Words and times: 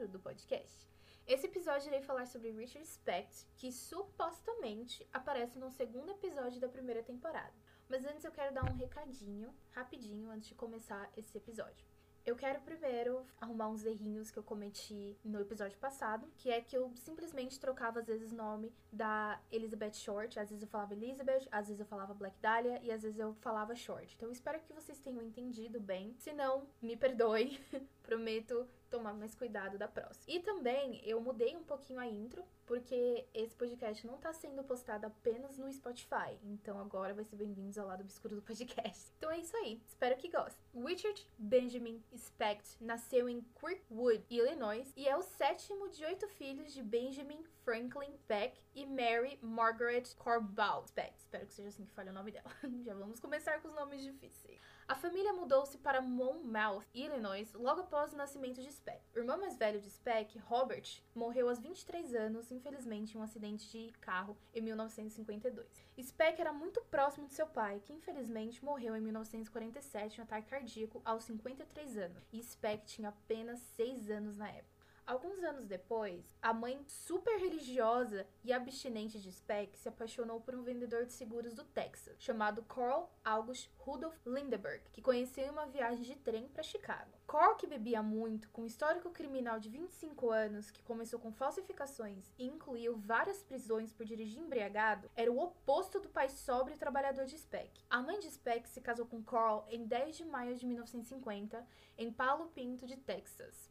obscuro 0.00 0.08
do 0.08 0.18
podcast. 0.18 0.88
Esse 1.26 1.46
episódio 1.46 1.88
irei 1.88 2.00
falar 2.00 2.26
sobre 2.26 2.50
Richard 2.50 2.86
Specht, 2.86 3.46
que 3.56 3.70
supostamente 3.70 5.06
aparece 5.12 5.58
no 5.58 5.70
segundo 5.70 6.10
episódio 6.10 6.60
da 6.60 6.68
primeira 6.68 7.02
temporada. 7.02 7.52
Mas 7.88 8.04
antes 8.04 8.24
eu 8.24 8.32
quero 8.32 8.54
dar 8.54 8.64
um 8.64 8.76
recadinho, 8.76 9.54
rapidinho, 9.70 10.30
antes 10.30 10.48
de 10.48 10.54
começar 10.54 11.10
esse 11.16 11.36
episódio. 11.36 11.84
Eu 12.24 12.36
quero 12.36 12.60
primeiro 12.60 13.26
arrumar 13.40 13.68
uns 13.68 13.84
errinhos 13.84 14.30
que 14.30 14.38
eu 14.38 14.42
cometi 14.42 15.18
no 15.24 15.40
episódio 15.40 15.78
passado, 15.78 16.30
que 16.36 16.50
é 16.50 16.60
que 16.60 16.76
eu 16.76 16.92
simplesmente 16.94 17.58
trocava 17.58 18.00
às 18.00 18.06
vezes 18.06 18.30
o 18.30 18.36
nome 18.36 18.72
da 18.92 19.40
Elizabeth 19.50 19.94
Short, 19.94 20.38
às 20.38 20.50
vezes 20.50 20.62
eu 20.62 20.68
falava 20.68 20.92
Elizabeth, 20.92 21.48
às 21.50 21.68
vezes 21.68 21.80
eu 21.80 21.86
falava 21.86 22.12
Black 22.12 22.38
Dahlia 22.40 22.78
e 22.82 22.92
às 22.92 23.02
vezes 23.02 23.18
eu 23.18 23.34
falava 23.40 23.74
Short. 23.74 24.14
Então 24.16 24.30
espero 24.30 24.60
que 24.60 24.72
vocês 24.72 24.98
tenham 25.00 25.22
entendido 25.22 25.80
bem. 25.80 26.14
Se 26.18 26.32
não, 26.32 26.66
me 26.80 26.96
perdoe. 26.96 27.58
Prometo 28.02 28.68
tomar 28.90 29.14
mais 29.14 29.34
cuidado 29.34 29.78
da 29.78 29.86
próxima. 29.86 30.24
E 30.26 30.40
também 30.40 31.00
eu 31.04 31.20
mudei 31.20 31.56
um 31.56 31.62
pouquinho 31.62 32.00
a 32.00 32.06
intro, 32.06 32.44
porque 32.66 33.26
esse 33.32 33.54
podcast 33.54 34.06
não 34.06 34.18
tá 34.18 34.32
sendo 34.32 34.62
postado 34.64 35.06
apenas 35.06 35.56
no 35.56 35.72
Spotify. 35.72 36.36
Então 36.42 36.78
agora 36.78 37.14
vai 37.14 37.24
ser 37.24 37.36
bem-vindos 37.36 37.78
ao 37.78 37.86
lado 37.86 38.02
obscuro 38.02 38.36
do 38.36 38.42
podcast. 38.42 39.10
Então 39.20 39.30
é 39.30 39.38
isso 39.38 39.54
aí. 39.58 39.82
Espero 39.86 40.16
que 40.16 40.30
gostem. 40.30 40.64
Richard 40.74 41.28
Benjamin 41.36 42.02
Specht 42.16 42.82
nasceu 42.82 43.28
em 43.28 43.42
Kirkwood, 43.60 44.24
Illinois, 44.30 44.90
e 44.96 45.06
é 45.06 45.14
o 45.14 45.22
sétimo 45.22 45.90
de 45.90 46.04
oito 46.06 46.26
filhos 46.26 46.72
de 46.72 46.82
Benjamin 46.82 47.44
Franklin 47.62 48.18
Beck 48.26 48.58
e 48.74 48.86
Mary 48.86 49.38
Margaret 49.42 50.04
Corball 50.16 50.86
Specht. 50.86 51.18
Espero 51.18 51.46
que 51.46 51.52
seja 51.52 51.68
assim 51.68 51.84
que 51.84 51.92
fale 51.92 52.08
o 52.08 52.14
nome 52.14 52.32
dela. 52.32 52.50
Já 52.82 52.94
vamos 52.94 53.20
começar 53.20 53.60
com 53.60 53.68
os 53.68 53.74
nomes 53.74 54.02
difíceis. 54.02 54.58
A 54.90 54.96
família 54.96 55.32
mudou-se 55.32 55.78
para 55.78 56.00
Monmouth, 56.00 56.84
Illinois, 56.92 57.52
logo 57.52 57.82
após 57.82 58.12
o 58.12 58.16
nascimento 58.16 58.60
de 58.60 58.72
Speck. 58.72 59.00
O 59.14 59.20
irmão 59.20 59.38
mais 59.38 59.56
velho 59.56 59.80
de 59.80 59.88
Speck, 59.88 60.36
Robert, 60.40 61.00
morreu 61.14 61.48
aos 61.48 61.60
23 61.60 62.12
anos, 62.12 62.50
infelizmente, 62.50 63.16
em 63.16 63.20
um 63.20 63.22
acidente 63.22 63.70
de 63.70 63.92
carro 64.00 64.36
em 64.52 64.60
1952. 64.60 65.64
Speck 65.96 66.40
era 66.40 66.52
muito 66.52 66.82
próximo 66.90 67.28
de 67.28 67.34
seu 67.34 67.46
pai, 67.46 67.78
que 67.78 67.92
infelizmente 67.92 68.64
morreu 68.64 68.96
em 68.96 69.00
1947 69.00 70.16
em 70.16 70.20
um 70.22 70.24
ataque 70.24 70.50
cardíaco 70.50 71.00
aos 71.04 71.22
53 71.22 71.96
anos, 71.96 72.26
e 72.32 72.42
Speck 72.42 72.84
tinha 72.84 73.10
apenas 73.10 73.60
6 73.76 74.10
anos 74.10 74.36
na 74.36 74.50
época. 74.50 74.79
Alguns 75.10 75.42
anos 75.42 75.66
depois, 75.66 76.24
a 76.40 76.54
mãe 76.54 76.84
super 76.86 77.36
religiosa 77.36 78.24
e 78.44 78.52
abstinente 78.52 79.18
de 79.18 79.32
Speck 79.32 79.76
se 79.76 79.88
apaixonou 79.88 80.40
por 80.40 80.54
um 80.54 80.62
vendedor 80.62 81.04
de 81.04 81.12
seguros 81.12 81.52
do 81.52 81.64
Texas, 81.64 82.14
chamado 82.20 82.62
Carl 82.62 83.10
August 83.24 83.68
Rudolph 83.76 84.14
Lindeberg, 84.24 84.84
que 84.92 85.02
conheceu 85.02 85.44
em 85.44 85.50
uma 85.50 85.66
viagem 85.66 86.04
de 86.04 86.14
trem 86.14 86.46
para 86.46 86.62
Chicago. 86.62 87.10
Carl, 87.26 87.56
que 87.56 87.66
bebia 87.66 88.00
muito, 88.04 88.48
com 88.50 88.62
um 88.62 88.66
histórico 88.66 89.10
criminal 89.10 89.58
de 89.58 89.68
25 89.68 90.30
anos, 90.30 90.70
que 90.70 90.80
começou 90.84 91.18
com 91.18 91.32
falsificações 91.32 92.30
e 92.38 92.46
incluiu 92.46 92.96
várias 92.96 93.42
prisões 93.42 93.92
por 93.92 94.06
dirigir 94.06 94.40
embriagado, 94.40 95.10
era 95.16 95.32
o 95.32 95.40
oposto 95.40 95.98
do 95.98 96.08
pai 96.08 96.28
sóbrio 96.28 96.76
e 96.76 96.78
trabalhador 96.78 97.26
de 97.26 97.36
Speck. 97.36 97.84
A 97.90 98.00
mãe 98.00 98.20
de 98.20 98.30
Speck 98.30 98.68
se 98.68 98.80
casou 98.80 99.06
com 99.06 99.24
Carl 99.24 99.66
em 99.68 99.84
10 99.88 100.18
de 100.18 100.24
maio 100.24 100.54
de 100.54 100.64
1950, 100.64 101.66
em 101.98 102.12
Palo 102.12 102.46
Pinto, 102.50 102.86
de 102.86 102.96
Texas. 102.96 103.68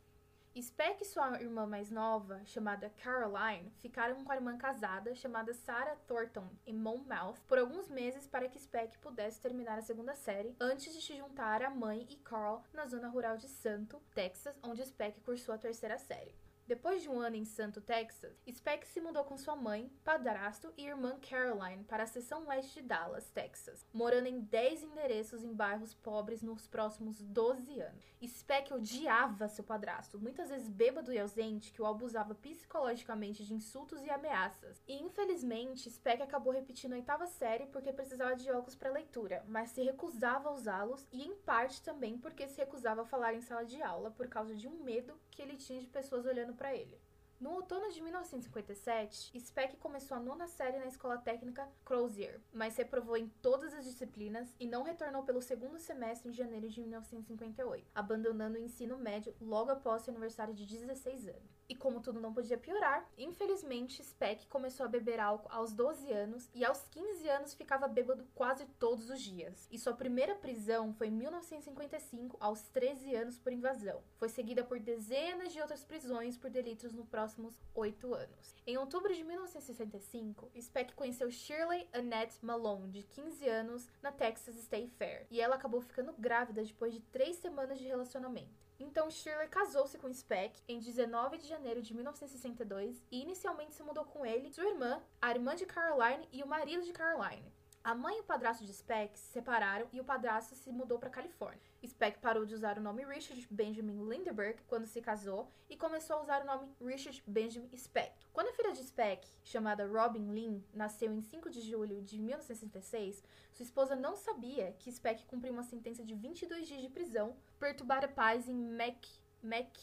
Speck 0.58 1.02
e 1.02 1.06
sua 1.06 1.42
irmã 1.42 1.66
mais 1.66 1.90
nova, 1.90 2.42
chamada 2.44 2.90
Caroline, 2.90 3.72
ficaram 3.78 4.24
com 4.24 4.32
a 4.32 4.36
irmã 4.36 4.58
casada, 4.58 5.16
chamada 5.16 5.54
Sarah 5.54 5.96
Thornton, 6.08 6.50
em 6.66 6.74
Monmouth, 6.74 7.40
por 7.48 7.58
alguns 7.58 7.88
meses 7.88 8.28
para 8.28 8.50
que 8.50 8.60
Speck 8.60 8.98
pudesse 8.98 9.40
terminar 9.40 9.78
a 9.78 9.82
segunda 9.82 10.16
série, 10.16 10.56
antes 10.60 10.94
de 10.94 11.02
se 11.02 11.16
juntar 11.16 11.62
à 11.62 11.70
mãe 11.70 12.06
e 12.10 12.18
Carl 12.18 12.64
na 12.74 12.86
zona 12.86 13.08
rural 13.08 13.38
de 13.38 13.48
Santo, 13.48 14.02
Texas, 14.14 14.60
onde 14.62 14.86
Speck 14.86 15.22
cursou 15.22 15.56
a 15.56 15.58
terceira 15.58 15.98
série. 15.98 16.36
Depois 16.70 17.02
de 17.02 17.10
um 17.10 17.20
ano 17.20 17.36
em 17.36 17.46
Santo, 17.46 17.82
Texas, 17.82 18.40
Speck 18.48 18.86
se 18.86 19.02
mudou 19.02 19.24
com 19.24 19.36
sua 19.36 19.56
mãe, 19.56 19.92
padrasto 20.04 20.72
e 20.78 20.86
irmã 20.86 21.18
Caroline 21.20 21.84
para 21.84 22.04
a 22.04 22.06
seção 22.06 22.48
leste 22.48 22.80
de 22.80 22.88
Dallas, 22.88 23.28
Texas, 23.32 23.84
morando 23.92 24.28
em 24.28 24.40
10 24.40 24.84
endereços 24.84 25.44
em 25.44 25.52
bairros 25.52 25.96
pobres 25.96 26.44
nos 26.44 26.68
próximos 26.68 27.24
12 27.24 27.80
anos. 27.80 28.16
Speck 28.24 28.72
odiava 28.72 29.48
seu 29.48 29.64
padrasto, 29.64 30.20
muitas 30.20 30.52
vezes 30.52 30.70
bêbado 30.70 31.12
e 31.12 31.18
ausente, 31.18 31.72
que 31.72 31.82
o 31.82 31.88
abusava 31.88 32.36
psicologicamente 32.36 33.44
de 33.44 33.56
insultos 33.56 34.04
e 34.04 34.10
ameaças. 34.12 34.80
E 34.88 35.02
infelizmente, 35.02 35.90
Speck 35.90 36.22
acabou 36.22 36.54
repetindo 36.54 36.94
a 36.94 36.98
oitava 36.98 37.26
série 37.26 37.66
porque 37.66 37.92
precisava 37.92 38.36
de 38.36 38.52
óculos 38.52 38.76
para 38.76 38.92
leitura, 38.92 39.44
mas 39.48 39.72
se 39.72 39.82
recusava 39.82 40.50
a 40.50 40.54
usá-los 40.54 41.08
e 41.12 41.24
em 41.24 41.36
parte 41.38 41.82
também 41.82 42.16
porque 42.16 42.48
se 42.48 42.60
recusava 42.60 43.02
a 43.02 43.06
falar 43.06 43.34
em 43.34 43.42
sala 43.42 43.66
de 43.66 43.82
aula 43.82 44.12
por 44.12 44.28
causa 44.28 44.54
de 44.54 44.68
um 44.68 44.84
medo 44.84 45.20
que 45.40 45.44
ele 45.44 45.56
tinha 45.56 45.80
de 45.80 45.88
pessoas 45.88 46.26
olhando 46.26 46.54
para 46.54 46.76
ele. 46.76 47.00
No 47.40 47.52
outono 47.52 47.90
de 47.90 48.02
1957, 48.02 49.40
Speck 49.40 49.78
começou 49.78 50.18
a 50.18 50.20
nona 50.20 50.46
série 50.50 50.78
na 50.78 50.88
escola 50.88 51.18
técnica 51.18 51.66
Crozier, 51.86 52.42
mas 52.52 52.76
reprovou 52.76 53.16
em 53.16 53.30
todas 53.42 53.74
as 53.74 53.86
disciplinas 53.86 54.54
e 54.60 54.68
não 54.68 54.84
retornou 54.84 55.24
pelo 55.24 55.42
segundo 55.42 55.80
semestre 55.80 56.30
em 56.30 56.34
janeiro 56.34 56.68
de 56.68 56.82
1958, 56.82 57.90
abandonando 57.96 58.58
o 58.58 58.62
ensino 58.62 58.98
médio 58.98 59.34
logo 59.40 59.72
após 59.72 60.02
seu 60.02 60.12
aniversário 60.12 60.54
de 60.54 60.66
16 60.66 61.30
anos. 61.30 61.59
E 61.70 61.76
como 61.76 62.02
tudo 62.02 62.20
não 62.20 62.34
podia 62.34 62.58
piorar, 62.58 63.08
infelizmente 63.16 64.04
Speck 64.04 64.48
começou 64.48 64.88
a 64.88 64.90
beber 64.90 65.20
álcool 65.20 65.48
aos 65.52 65.72
12 65.72 66.12
anos 66.12 66.50
e 66.52 66.66
aos 66.66 66.82
15 66.88 67.30
anos 67.30 67.54
ficava 67.54 67.88
bêbado 67.88 68.28
quase 68.34 68.66
todos 68.80 69.12
os 69.12 69.22
dias. 69.22 69.68
E 69.70 69.78
sua 69.78 69.94
primeira 69.94 70.34
prisão 70.34 70.92
foi 70.96 71.10
em 71.10 71.12
1955, 71.12 72.38
aos 72.40 72.64
13 72.70 73.14
anos 73.14 73.38
por 73.38 73.54
invasão. 73.54 74.02
Foi 74.18 74.30
seguida 74.30 74.64
por 74.64 74.80
dezenas 74.80 75.54
de 75.54 75.62
outras 75.62 75.84
prisões 75.84 76.36
por 76.36 76.50
delitos 76.50 76.92
nos 76.92 77.06
próximos 77.06 77.56
oito 77.76 78.16
anos. 78.16 78.56
Em 78.66 78.76
outubro 78.76 79.14
de 79.14 79.24
1965, 79.24 80.50
Speck 80.60 80.96
conheceu 80.96 81.30
Shirley 81.30 81.88
Annette 81.94 82.44
Malone, 82.44 82.90
de 82.90 83.04
15 83.04 83.48
anos, 83.48 83.88
na 84.02 84.12
Texas 84.12 84.56
State 84.56 84.90
Fair, 84.98 85.28
e 85.30 85.40
ela 85.40 85.56
acabou 85.56 85.82
ficando 85.82 86.14
grávida 86.14 86.64
depois 86.64 86.94
de 86.94 87.00
três 87.00 87.36
semanas 87.36 87.78
de 87.78 87.86
relacionamento. 87.86 88.69
Então 88.80 89.12
Shirley 89.12 89.50
casou-se 89.50 89.98
com 89.98 90.14
Speck 90.14 90.62
em 90.68 90.80
19 90.80 91.38
de 91.38 91.48
janeiro 91.48 91.82
de 91.82 91.94
1962 91.94 93.04
e 93.12 93.22
inicialmente 93.22 93.76
se 93.76 93.84
mudou 93.84 94.06
com 94.06 94.26
ele, 94.26 94.50
sua 94.50 94.66
irmã, 94.66 95.02
a 95.22 95.32
irmã 95.32 95.56
de 95.56 95.66
Caroline 95.66 96.28
e 96.32 96.42
o 96.42 96.48
marido 96.48 96.84
de 96.84 96.94
Caroline. 96.94 97.59
A 97.82 97.96
mãe 97.96 98.18
e 98.18 98.20
o 98.20 98.24
padrasto 98.24 98.66
de 98.66 98.74
Speck 98.74 99.18
se 99.18 99.32
separaram 99.32 99.88
e 99.94 100.02
o 100.02 100.04
padrasto 100.04 100.54
se 100.54 100.72
mudou 100.72 101.00
para 101.00 101.10
Califórnia. 101.10 101.62
Speck 101.86 102.20
parou 102.20 102.46
de 102.46 102.54
usar 102.54 102.78
o 102.78 102.82
nome 102.82 103.06
Richard 103.06 103.48
Benjamin 103.50 104.08
Lindeberg 104.08 104.62
quando 104.68 104.86
se 104.86 105.02
casou 105.02 105.50
e 105.70 105.78
começou 105.78 106.18
a 106.18 106.22
usar 106.22 106.42
o 106.42 106.46
nome 106.46 106.68
Richard 106.82 107.24
Benjamin 107.26 107.70
Speck. 107.78 108.14
Quando 108.34 108.50
a 108.50 108.54
filha 108.54 108.74
de 108.74 108.84
Speck, 108.84 109.26
chamada 109.44 109.88
Robin 109.88 110.30
Lynn, 110.30 110.62
nasceu 110.74 111.12
em 111.12 111.22
5 111.22 111.50
de 111.50 111.62
julho 111.62 112.02
de 112.02 112.20
1966, 112.20 113.24
sua 113.54 113.64
esposa 113.64 113.96
não 113.96 114.16
sabia 114.16 114.74
que 114.74 114.92
Speck 114.92 115.26
cumpriu 115.26 115.54
uma 115.54 115.64
sentença 115.64 116.04
de 116.04 116.14
22 116.14 116.68
dias 116.68 116.82
de 116.82 116.90
prisão 116.90 117.36
por 117.58 117.68
perturbar 117.68 118.04
a 118.04 118.10
paz 118.10 118.48
em 118.48 118.56
Mac... 118.56 119.06
Mac... 119.42 119.78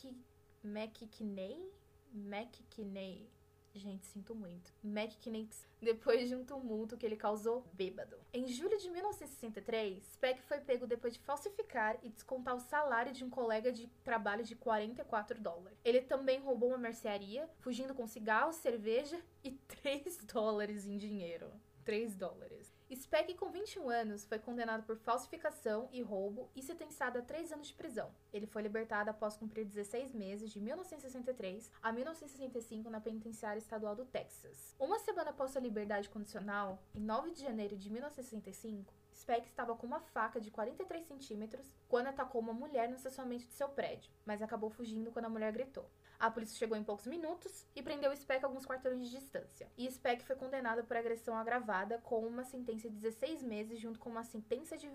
McKinney? 0.62 1.72
McKinney. 2.12 3.35
Gente, 3.76 4.06
sinto 4.06 4.34
muito. 4.34 4.72
McKinney, 4.82 5.50
depois 5.82 6.28
de 6.28 6.34
um 6.34 6.42
tumulto 6.42 6.97
que 6.97 7.04
ele 7.04 7.14
causou 7.14 7.62
bêbado. 7.75 8.16
Em 8.32 8.48
julho 8.48 8.78
de 8.78 8.88
1963, 8.90 10.02
Speck 10.14 10.40
foi 10.44 10.61
pego 10.61 10.87
depois 10.87 11.12
de 11.12 11.20
falsificar 11.20 11.99
e 12.02 12.08
descontar 12.08 12.56
o 12.56 12.61
salário 12.61 13.12
de 13.12 13.23
um 13.23 13.28
colega 13.28 13.70
de 13.70 13.87
trabalho 14.02 14.44
de 14.44 14.56
44 14.56 15.38
dólares. 15.38 15.78
Ele 15.84 16.00
também 16.00 16.40
roubou 16.40 16.70
uma 16.70 16.78
mercearia, 16.78 17.50
fugindo 17.61 17.94
com 17.94 18.06
cigarros, 18.06 18.56
cerveja 18.56 19.20
e 19.44 19.50
3 19.82 20.25
dólares 20.25 20.87
em 20.87 20.96
dinheiro. 20.96 21.52
3 21.87 22.17
dólares. 22.17 22.75
Speck, 22.93 23.33
com 23.37 23.49
21 23.49 23.88
anos, 23.88 24.25
foi 24.25 24.41
condenado 24.41 24.83
por 24.83 24.97
falsificação 24.97 25.88
e 25.93 26.03
roubo 26.03 26.50
e 26.56 26.61
sentenciado 26.61 27.21
a 27.21 27.23
3 27.23 27.53
anos 27.53 27.69
de 27.69 27.75
prisão. 27.75 28.12
Ele 28.33 28.44
foi 28.44 28.62
libertado 28.62 29.09
após 29.09 29.37
cumprir 29.37 29.65
16 29.65 30.12
meses, 30.12 30.50
de 30.50 30.61
1963 30.61 31.71
a 31.81 31.93
1965, 31.93 32.91
na 32.91 33.00
penitenciária 33.00 33.61
estadual 33.61 33.94
do 33.94 34.05
Texas. 34.05 34.75
Uma 34.81 34.99
semana 34.99 35.31
após 35.31 35.53
sua 35.53 35.61
liberdade 35.61 36.09
condicional, 36.09 36.83
em 36.93 37.00
9 37.00 37.31
de 37.31 37.43
janeiro 37.43 37.77
de 37.77 37.88
1965, 37.88 38.93
Speck 39.15 39.47
estava 39.47 39.75
com 39.77 39.87
uma 39.87 40.00
faca 40.00 40.41
de 40.41 40.50
43 40.50 41.06
centímetros 41.06 41.73
quando 41.88 42.09
atacou 42.09 42.41
uma 42.41 42.53
mulher 42.53 42.88
no 42.88 42.97
estacionamento 42.97 43.47
de 43.47 43.53
seu 43.53 43.69
prédio, 43.69 44.11
mas 44.25 44.43
acabou 44.43 44.71
fugindo 44.71 45.12
quando 45.12 45.27
a 45.27 45.31
mulher 45.31 45.53
gritou. 45.53 45.88
A 46.18 46.30
polícia 46.30 46.56
chegou 46.56 46.76
em 46.76 46.82
poucos 46.82 47.06
minutos 47.06 47.66
e 47.74 47.82
prendeu 47.82 48.16
Speck 48.16 48.42
a 48.42 48.46
alguns 48.46 48.64
quarteirões 48.64 49.08
de 49.08 49.18
distância. 49.18 49.70
E 49.76 49.90
Speck 49.90 50.24
foi 50.24 50.34
condenado 50.34 50.84
por 50.84 50.96
agressão 50.96 51.36
agravada 51.36 51.98
com 51.98 52.26
uma 52.26 52.44
sentença 52.44 52.88
de 52.88 52.96
16 52.96 53.42
meses 53.42 53.78
junto 53.78 53.98
com 53.98 54.08
uma 54.08 54.24
sentença 54.24 54.76
de 54.76 54.88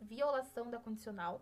violação 0.00 0.70
da 0.70 0.78
condicional 0.78 1.40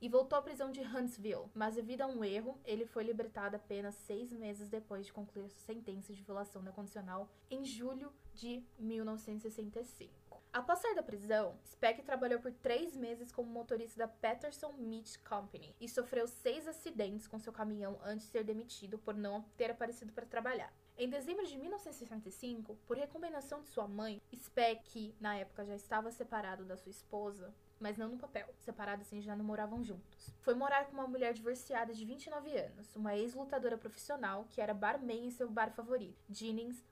e 0.00 0.08
voltou 0.08 0.38
à 0.38 0.42
prisão 0.42 0.70
de 0.70 0.80
Huntsville, 0.80 1.50
mas 1.54 1.74
devido 1.74 2.00
a 2.00 2.06
um 2.06 2.24
erro, 2.24 2.58
ele 2.64 2.86
foi 2.86 3.04
libertado 3.04 3.56
apenas 3.56 3.94
seis 3.94 4.32
meses 4.32 4.68
depois 4.70 5.04
de 5.04 5.12
concluir 5.12 5.50
sua 5.50 5.60
sentença 5.60 6.14
de 6.14 6.22
violação 6.22 6.64
da 6.64 6.72
condicional 6.72 7.28
em 7.50 7.64
julho 7.64 8.10
de 8.34 8.64
1965. 8.78 10.19
Após 10.52 10.80
sair 10.80 10.96
da 10.96 11.02
prisão, 11.02 11.56
Speck 11.64 12.02
trabalhou 12.02 12.40
por 12.40 12.52
três 12.52 12.96
meses 12.96 13.30
como 13.30 13.48
motorista 13.48 13.98
da 13.98 14.08
Patterson 14.08 14.72
Meat 14.72 15.20
Company 15.20 15.76
e 15.80 15.88
sofreu 15.88 16.26
seis 16.26 16.66
acidentes 16.66 17.28
com 17.28 17.38
seu 17.38 17.52
caminhão 17.52 18.00
antes 18.02 18.26
de 18.26 18.32
ser 18.32 18.42
demitido 18.42 18.98
por 18.98 19.14
não 19.14 19.42
ter 19.56 19.70
aparecido 19.70 20.12
para 20.12 20.26
trabalhar. 20.26 20.74
Em 20.98 21.08
dezembro 21.08 21.46
de 21.46 21.56
1965, 21.56 22.74
por 22.84 22.96
recomendação 22.96 23.62
de 23.62 23.68
sua 23.68 23.86
mãe, 23.86 24.20
Speck, 24.34 24.82
que 24.90 25.14
na 25.20 25.36
época 25.36 25.64
já 25.64 25.76
estava 25.76 26.10
separado 26.10 26.64
da 26.64 26.76
sua 26.76 26.90
esposa, 26.90 27.54
mas 27.78 27.96
não 27.96 28.08
no 28.08 28.18
papel. 28.18 28.52
Separados 28.58 29.06
assim 29.06 29.22
já 29.22 29.36
não 29.36 29.44
moravam 29.44 29.84
juntos. 29.84 30.34
Foi 30.40 30.54
morar 30.54 30.86
com 30.86 30.92
uma 30.92 31.06
mulher 31.06 31.32
divorciada 31.32 31.94
de 31.94 32.04
29 32.04 32.58
anos, 32.58 32.96
uma 32.96 33.16
ex-lutadora 33.16 33.78
profissional 33.78 34.46
que 34.50 34.60
era 34.60 34.74
barman 34.74 35.26
em 35.26 35.30
seu 35.30 35.48
bar 35.48 35.70
favorito, 35.70 36.20
Jennings 36.28 36.84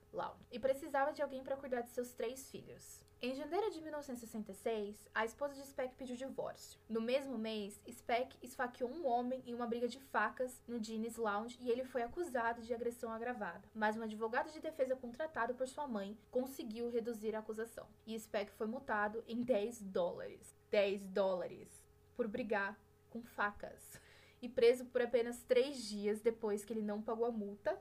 E 0.51 0.59
precisava 0.59 1.13
de 1.13 1.21
alguém 1.21 1.43
para 1.43 1.57
cuidar 1.57 1.81
de 1.81 1.91
seus 1.91 2.11
três 2.13 2.49
filhos. 2.49 3.01
Em 3.21 3.35
janeiro 3.35 3.69
de 3.69 3.81
1966, 3.81 5.09
a 5.13 5.25
esposa 5.25 5.53
de 5.53 5.67
Speck 5.67 5.93
pediu 5.95 6.15
divórcio. 6.15 6.79
No 6.87 7.01
mesmo 7.01 7.37
mês, 7.37 7.77
Speck 7.91 8.33
esfaqueou 8.41 8.89
um 8.89 9.05
homem 9.05 9.43
em 9.45 9.53
uma 9.53 9.67
briga 9.67 9.89
de 9.89 9.99
facas 9.99 10.63
no 10.65 10.81
Jean's 10.81 11.17
Lounge 11.17 11.57
e 11.59 11.69
ele 11.69 11.83
foi 11.83 12.01
acusado 12.01 12.61
de 12.61 12.73
agressão 12.73 13.11
agravada. 13.11 13.67
Mas 13.73 13.97
um 13.97 14.03
advogado 14.03 14.53
de 14.53 14.61
defesa 14.61 14.95
contratado 14.95 15.53
por 15.53 15.67
sua 15.67 15.85
mãe 15.85 16.17
conseguiu 16.31 16.89
reduzir 16.89 17.35
a 17.35 17.39
acusação. 17.39 17.85
E 18.07 18.17
Speck 18.17 18.53
foi 18.53 18.67
multado 18.67 19.21
em 19.27 19.41
10 19.41 19.81
dólares. 19.81 20.55
10 20.71 21.03
dólares 21.07 21.85
por 22.15 22.25
brigar 22.25 22.79
com 23.09 23.21
facas. 23.21 23.99
E 24.41 24.47
preso 24.47 24.85
por 24.85 25.01
apenas 25.01 25.43
três 25.43 25.83
dias 25.83 26.21
depois 26.21 26.63
que 26.63 26.71
ele 26.71 26.81
não 26.81 27.01
pagou 27.01 27.25
a 27.25 27.31
multa 27.31 27.77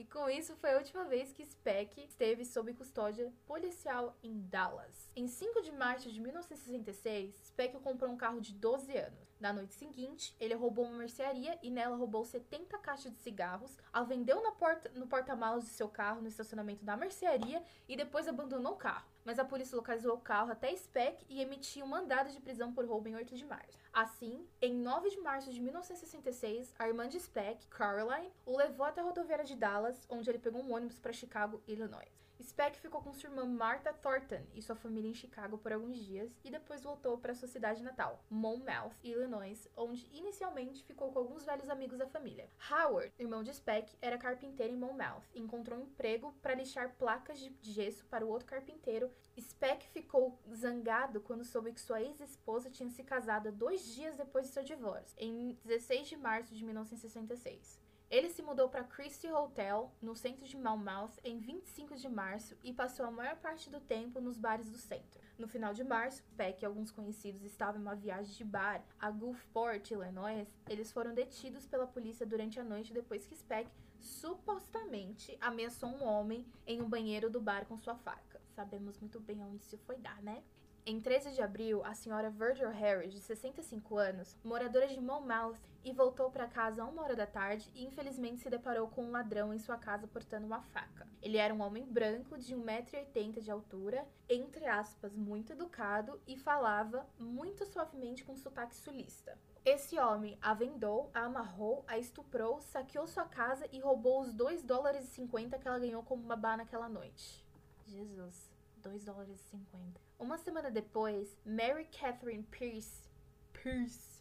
e 0.00 0.04
com 0.06 0.30
isso 0.30 0.56
foi 0.56 0.72
a 0.72 0.78
última 0.78 1.04
vez 1.04 1.30
que 1.30 1.44
Speck 1.44 2.02
esteve 2.02 2.42
sob 2.42 2.72
custódia 2.72 3.30
policial 3.44 4.16
em 4.22 4.40
Dallas. 4.48 5.12
Em 5.14 5.28
5 5.28 5.60
de 5.60 5.70
março 5.72 6.10
de 6.10 6.18
1966, 6.18 7.34
Speck 7.48 7.78
comprou 7.80 8.10
um 8.10 8.16
carro 8.16 8.40
de 8.40 8.54
12 8.54 8.96
anos. 8.96 9.29
Na 9.40 9.54
noite 9.54 9.74
seguinte, 9.74 10.36
ele 10.38 10.52
roubou 10.52 10.84
uma 10.84 10.98
mercearia 10.98 11.58
e 11.62 11.70
nela 11.70 11.96
roubou 11.96 12.26
70 12.26 12.76
caixas 12.76 13.10
de 13.10 13.18
cigarros, 13.20 13.74
a 13.90 14.02
vendeu 14.02 14.42
na 14.42 14.52
porta, 14.52 14.90
no 14.94 15.06
porta-malas 15.06 15.64
de 15.64 15.70
seu 15.70 15.88
carro 15.88 16.20
no 16.20 16.28
estacionamento 16.28 16.84
da 16.84 16.94
mercearia 16.94 17.62
e 17.88 17.96
depois 17.96 18.28
abandonou 18.28 18.74
o 18.74 18.76
carro. 18.76 19.08
Mas 19.24 19.38
a 19.38 19.44
polícia 19.44 19.74
localizou 19.74 20.14
o 20.14 20.20
carro 20.20 20.52
até 20.52 20.76
Speck 20.76 21.24
e 21.26 21.40
emitiu 21.40 21.86
um 21.86 21.88
mandado 21.88 22.30
de 22.30 22.38
prisão 22.38 22.70
por 22.74 22.84
roubo 22.84 23.08
em 23.08 23.16
8 23.16 23.34
de 23.34 23.46
março. 23.46 23.78
Assim, 23.90 24.46
em 24.60 24.74
9 24.74 25.08
de 25.08 25.20
março 25.20 25.50
de 25.50 25.60
1966, 25.60 26.74
a 26.78 26.86
irmã 26.86 27.08
de 27.08 27.18
Speck, 27.18 27.66
Caroline, 27.68 28.30
o 28.44 28.58
levou 28.58 28.84
até 28.84 29.00
a 29.00 29.04
rodoviária 29.04 29.44
de 29.46 29.56
Dallas, 29.56 30.04
onde 30.10 30.28
ele 30.28 30.38
pegou 30.38 30.62
um 30.62 30.74
ônibus 30.74 30.98
para 30.98 31.14
Chicago, 31.14 31.62
Illinois. 31.66 32.29
Speck 32.42 32.78
ficou 32.80 33.02
com 33.02 33.12
sua 33.12 33.28
irmã 33.28 33.44
Martha 33.44 33.92
Thornton 33.92 34.42
e 34.54 34.62
sua 34.62 34.74
família 34.74 35.10
em 35.10 35.14
Chicago 35.14 35.58
por 35.58 35.72
alguns 35.72 35.98
dias 35.98 36.34
e 36.42 36.50
depois 36.50 36.82
voltou 36.82 37.18
para 37.18 37.34
sua 37.34 37.46
cidade 37.46 37.82
natal, 37.82 38.24
Monmouth, 38.30 38.94
Illinois, 39.02 39.68
onde 39.76 40.08
inicialmente 40.10 40.82
ficou 40.84 41.12
com 41.12 41.18
alguns 41.18 41.44
velhos 41.44 41.68
amigos 41.68 41.98
da 41.98 42.06
família. 42.06 42.48
Howard, 42.70 43.12
irmão 43.18 43.42
de 43.42 43.52
Speck, 43.54 43.94
era 44.00 44.16
carpinteiro 44.16 44.72
em 44.72 44.76
Monmouth 44.76 45.28
e 45.34 45.40
encontrou 45.40 45.78
um 45.78 45.82
emprego 45.82 46.32
para 46.40 46.54
lixar 46.54 46.94
placas 46.96 47.38
de 47.38 47.54
gesso 47.60 48.06
para 48.06 48.24
o 48.24 48.28
outro 48.28 48.46
carpinteiro. 48.46 49.10
Speck 49.38 49.86
ficou 49.88 50.38
zangado 50.54 51.20
quando 51.20 51.44
soube 51.44 51.72
que 51.72 51.80
sua 51.80 52.00
ex-esposa 52.00 52.70
tinha 52.70 52.90
se 52.90 53.04
casado 53.04 53.52
dois 53.52 53.84
dias 53.94 54.16
depois 54.16 54.46
de 54.46 54.52
seu 54.52 54.62
divórcio, 54.62 55.14
em 55.18 55.58
16 55.64 56.08
de 56.08 56.16
março 56.16 56.54
de 56.54 56.64
1966. 56.64 57.89
Ele 58.10 58.28
se 58.28 58.42
mudou 58.42 58.68
para 58.68 58.82
Christie 58.82 59.30
Hotel, 59.30 59.88
no 60.02 60.16
centro 60.16 60.44
de 60.44 60.56
Monmouth, 60.56 61.12
em 61.22 61.38
25 61.38 61.94
de 61.94 62.08
março 62.08 62.56
e 62.64 62.72
passou 62.72 63.06
a 63.06 63.10
maior 63.10 63.36
parte 63.36 63.70
do 63.70 63.78
tempo 63.78 64.20
nos 64.20 64.36
bares 64.36 64.68
do 64.68 64.76
centro. 64.76 65.20
No 65.38 65.46
final 65.46 65.72
de 65.72 65.84
março, 65.84 66.24
Peck 66.36 66.60
e 66.60 66.66
alguns 66.66 66.90
conhecidos 66.90 67.44
estavam 67.44 67.80
em 67.80 67.84
uma 67.84 67.94
viagem 67.94 68.34
de 68.34 68.42
bar 68.42 68.84
a 68.98 69.12
Gulfport, 69.12 69.92
Illinois. 69.92 70.48
Eles 70.68 70.90
foram 70.90 71.14
detidos 71.14 71.68
pela 71.68 71.86
polícia 71.86 72.26
durante 72.26 72.58
a 72.58 72.64
noite 72.64 72.92
depois 72.92 73.24
que 73.24 73.36
Speck 73.36 73.70
supostamente 74.00 75.38
ameaçou 75.40 75.88
um 75.88 76.02
homem 76.02 76.44
em 76.66 76.82
um 76.82 76.88
banheiro 76.88 77.30
do 77.30 77.40
bar 77.40 77.64
com 77.66 77.78
sua 77.78 77.94
faca. 77.94 78.40
Sabemos 78.56 78.98
muito 78.98 79.20
bem 79.20 79.40
onde 79.40 79.62
isso 79.62 79.78
foi 79.78 79.98
dar, 79.98 80.20
né? 80.20 80.42
Em 80.90 81.00
13 81.00 81.30
de 81.30 81.40
abril, 81.40 81.84
a 81.84 81.94
senhora 81.94 82.30
Virgil 82.30 82.68
Harris, 82.68 83.12
de 83.12 83.20
65 83.20 83.96
anos, 83.96 84.36
moradora 84.42 84.88
de 84.88 85.00
Monmouth, 85.00 85.60
e 85.84 85.92
voltou 85.92 86.32
para 86.32 86.48
casa 86.48 86.82
a 86.82 86.84
uma 86.84 87.04
hora 87.04 87.14
da 87.14 87.28
tarde 87.28 87.70
e 87.76 87.84
infelizmente 87.84 88.40
se 88.40 88.50
deparou 88.50 88.88
com 88.88 89.04
um 89.04 89.12
ladrão 89.12 89.54
em 89.54 89.58
sua 89.60 89.76
casa 89.76 90.08
portando 90.08 90.46
uma 90.46 90.60
faca. 90.60 91.06
Ele 91.22 91.36
era 91.36 91.54
um 91.54 91.62
homem 91.62 91.84
branco 91.84 92.36
de 92.36 92.56
1,80m 92.56 93.40
de 93.40 93.52
altura, 93.52 94.04
entre 94.28 94.66
aspas, 94.66 95.14
muito 95.14 95.52
educado 95.52 96.20
e 96.26 96.36
falava 96.36 97.06
muito 97.16 97.64
suavemente 97.66 98.24
com 98.24 98.36
sotaque 98.36 98.74
sulista. 98.74 99.38
Esse 99.64 99.96
homem 99.96 100.36
a 100.42 100.54
vendou, 100.54 101.08
a 101.14 101.20
amarrou, 101.20 101.84
a 101.86 101.98
estuprou, 101.98 102.60
saqueou 102.60 103.06
sua 103.06 103.26
casa 103.26 103.64
e 103.70 103.78
roubou 103.78 104.22
os 104.22 104.32
2 104.32 104.64
dólares 104.64 105.04
e 105.04 105.14
50 105.14 105.56
que 105.56 105.68
ela 105.68 105.78
ganhou 105.78 106.02
como 106.02 106.24
babá 106.24 106.56
naquela 106.56 106.88
noite. 106.88 107.46
Jesus. 107.86 108.49
2 108.80 109.04
dólares 109.04 109.38
e 109.40 109.50
50. 109.50 110.00
Uma 110.18 110.38
semana 110.38 110.70
depois, 110.70 111.36
Mary 111.44 111.86
Catherine 111.86 112.42
Pierce. 112.44 113.08
Pierce. 113.52 114.20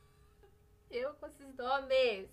Eu 0.90 1.14
com 1.14 1.26
esses 1.26 1.54
nomes. 1.54 2.28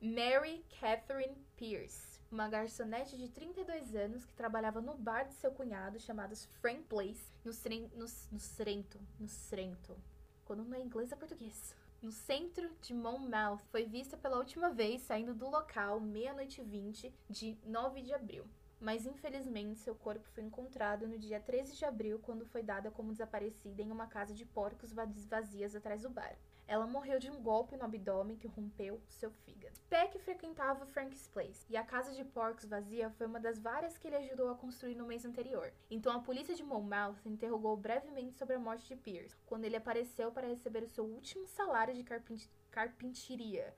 Mary 0.00 0.62
Catherine 0.78 1.34
Pierce, 1.56 2.20
uma 2.30 2.46
garçonete 2.46 3.16
de 3.16 3.30
32 3.30 3.94
anos 3.94 4.26
que 4.26 4.34
trabalhava 4.34 4.82
no 4.82 4.94
bar 4.94 5.24
de 5.24 5.34
seu 5.34 5.50
cunhado 5.50 5.98
chamado 5.98 6.36
Frank 6.60 6.82
Place, 6.82 7.32
no, 7.42 7.52
no, 7.96 8.06
no 8.32 8.38
Srento. 8.38 9.00
No 9.18 9.26
Srento. 9.26 9.96
Quando 10.44 10.62
não 10.62 10.74
é 10.76 10.80
inglês, 10.80 11.10
é 11.10 11.16
português. 11.16 11.74
No 12.02 12.12
centro 12.12 12.70
de 12.82 12.92
Monmouth, 12.92 13.62
foi 13.70 13.86
vista 13.86 14.14
pela 14.14 14.36
última 14.36 14.68
vez 14.68 15.00
saindo 15.00 15.34
do 15.34 15.48
local 15.48 15.98
meia-noite 16.00 16.62
20 16.62 17.10
de 17.30 17.56
9 17.64 18.02
de 18.02 18.12
abril 18.12 18.44
mas 18.80 19.06
infelizmente 19.06 19.78
seu 19.78 19.94
corpo 19.94 20.26
foi 20.34 20.44
encontrado 20.44 21.06
no 21.06 21.18
dia 21.18 21.40
13 21.40 21.76
de 21.76 21.84
abril, 21.84 22.18
quando 22.18 22.44
foi 22.46 22.62
dada 22.62 22.90
como 22.90 23.12
desaparecida 23.12 23.82
em 23.82 23.90
uma 23.90 24.06
casa 24.06 24.34
de 24.34 24.44
porcos 24.44 24.92
vazias 24.92 25.74
atrás 25.74 26.02
do 26.02 26.10
bar. 26.10 26.36
Ela 26.66 26.86
morreu 26.86 27.18
de 27.18 27.30
um 27.30 27.42
golpe 27.42 27.76
no 27.76 27.84
abdômen 27.84 28.36
que 28.36 28.48
rompeu 28.48 29.00
seu 29.08 29.30
fígado. 29.30 29.78
Peck 29.90 30.18
frequentava 30.18 30.86
Frank's 30.86 31.26
Place 31.28 31.66
e 31.68 31.76
a 31.76 31.84
casa 31.84 32.12
de 32.12 32.24
porcos 32.24 32.64
vazia 32.64 33.10
foi 33.10 33.26
uma 33.26 33.38
das 33.38 33.58
várias 33.58 33.98
que 33.98 34.08
ele 34.08 34.16
ajudou 34.16 34.50
a 34.50 34.54
construir 34.54 34.94
no 34.94 35.06
mês 35.06 35.26
anterior. 35.26 35.72
Então 35.90 36.12
a 36.12 36.20
polícia 36.20 36.54
de 36.54 36.64
Monmouth 36.64 37.20
interrogou 37.26 37.76
brevemente 37.76 38.34
sobre 38.34 38.56
a 38.56 38.58
morte 38.58 38.88
de 38.88 38.96
Pierce, 38.96 39.36
quando 39.44 39.64
ele 39.64 39.76
apareceu 39.76 40.32
para 40.32 40.48
receber 40.48 40.82
o 40.82 40.88
seu 40.88 41.04
último 41.04 41.46
salário 41.46 41.94
de 41.94 42.02
carpint 42.02 42.46
carpintaria. 42.70 43.74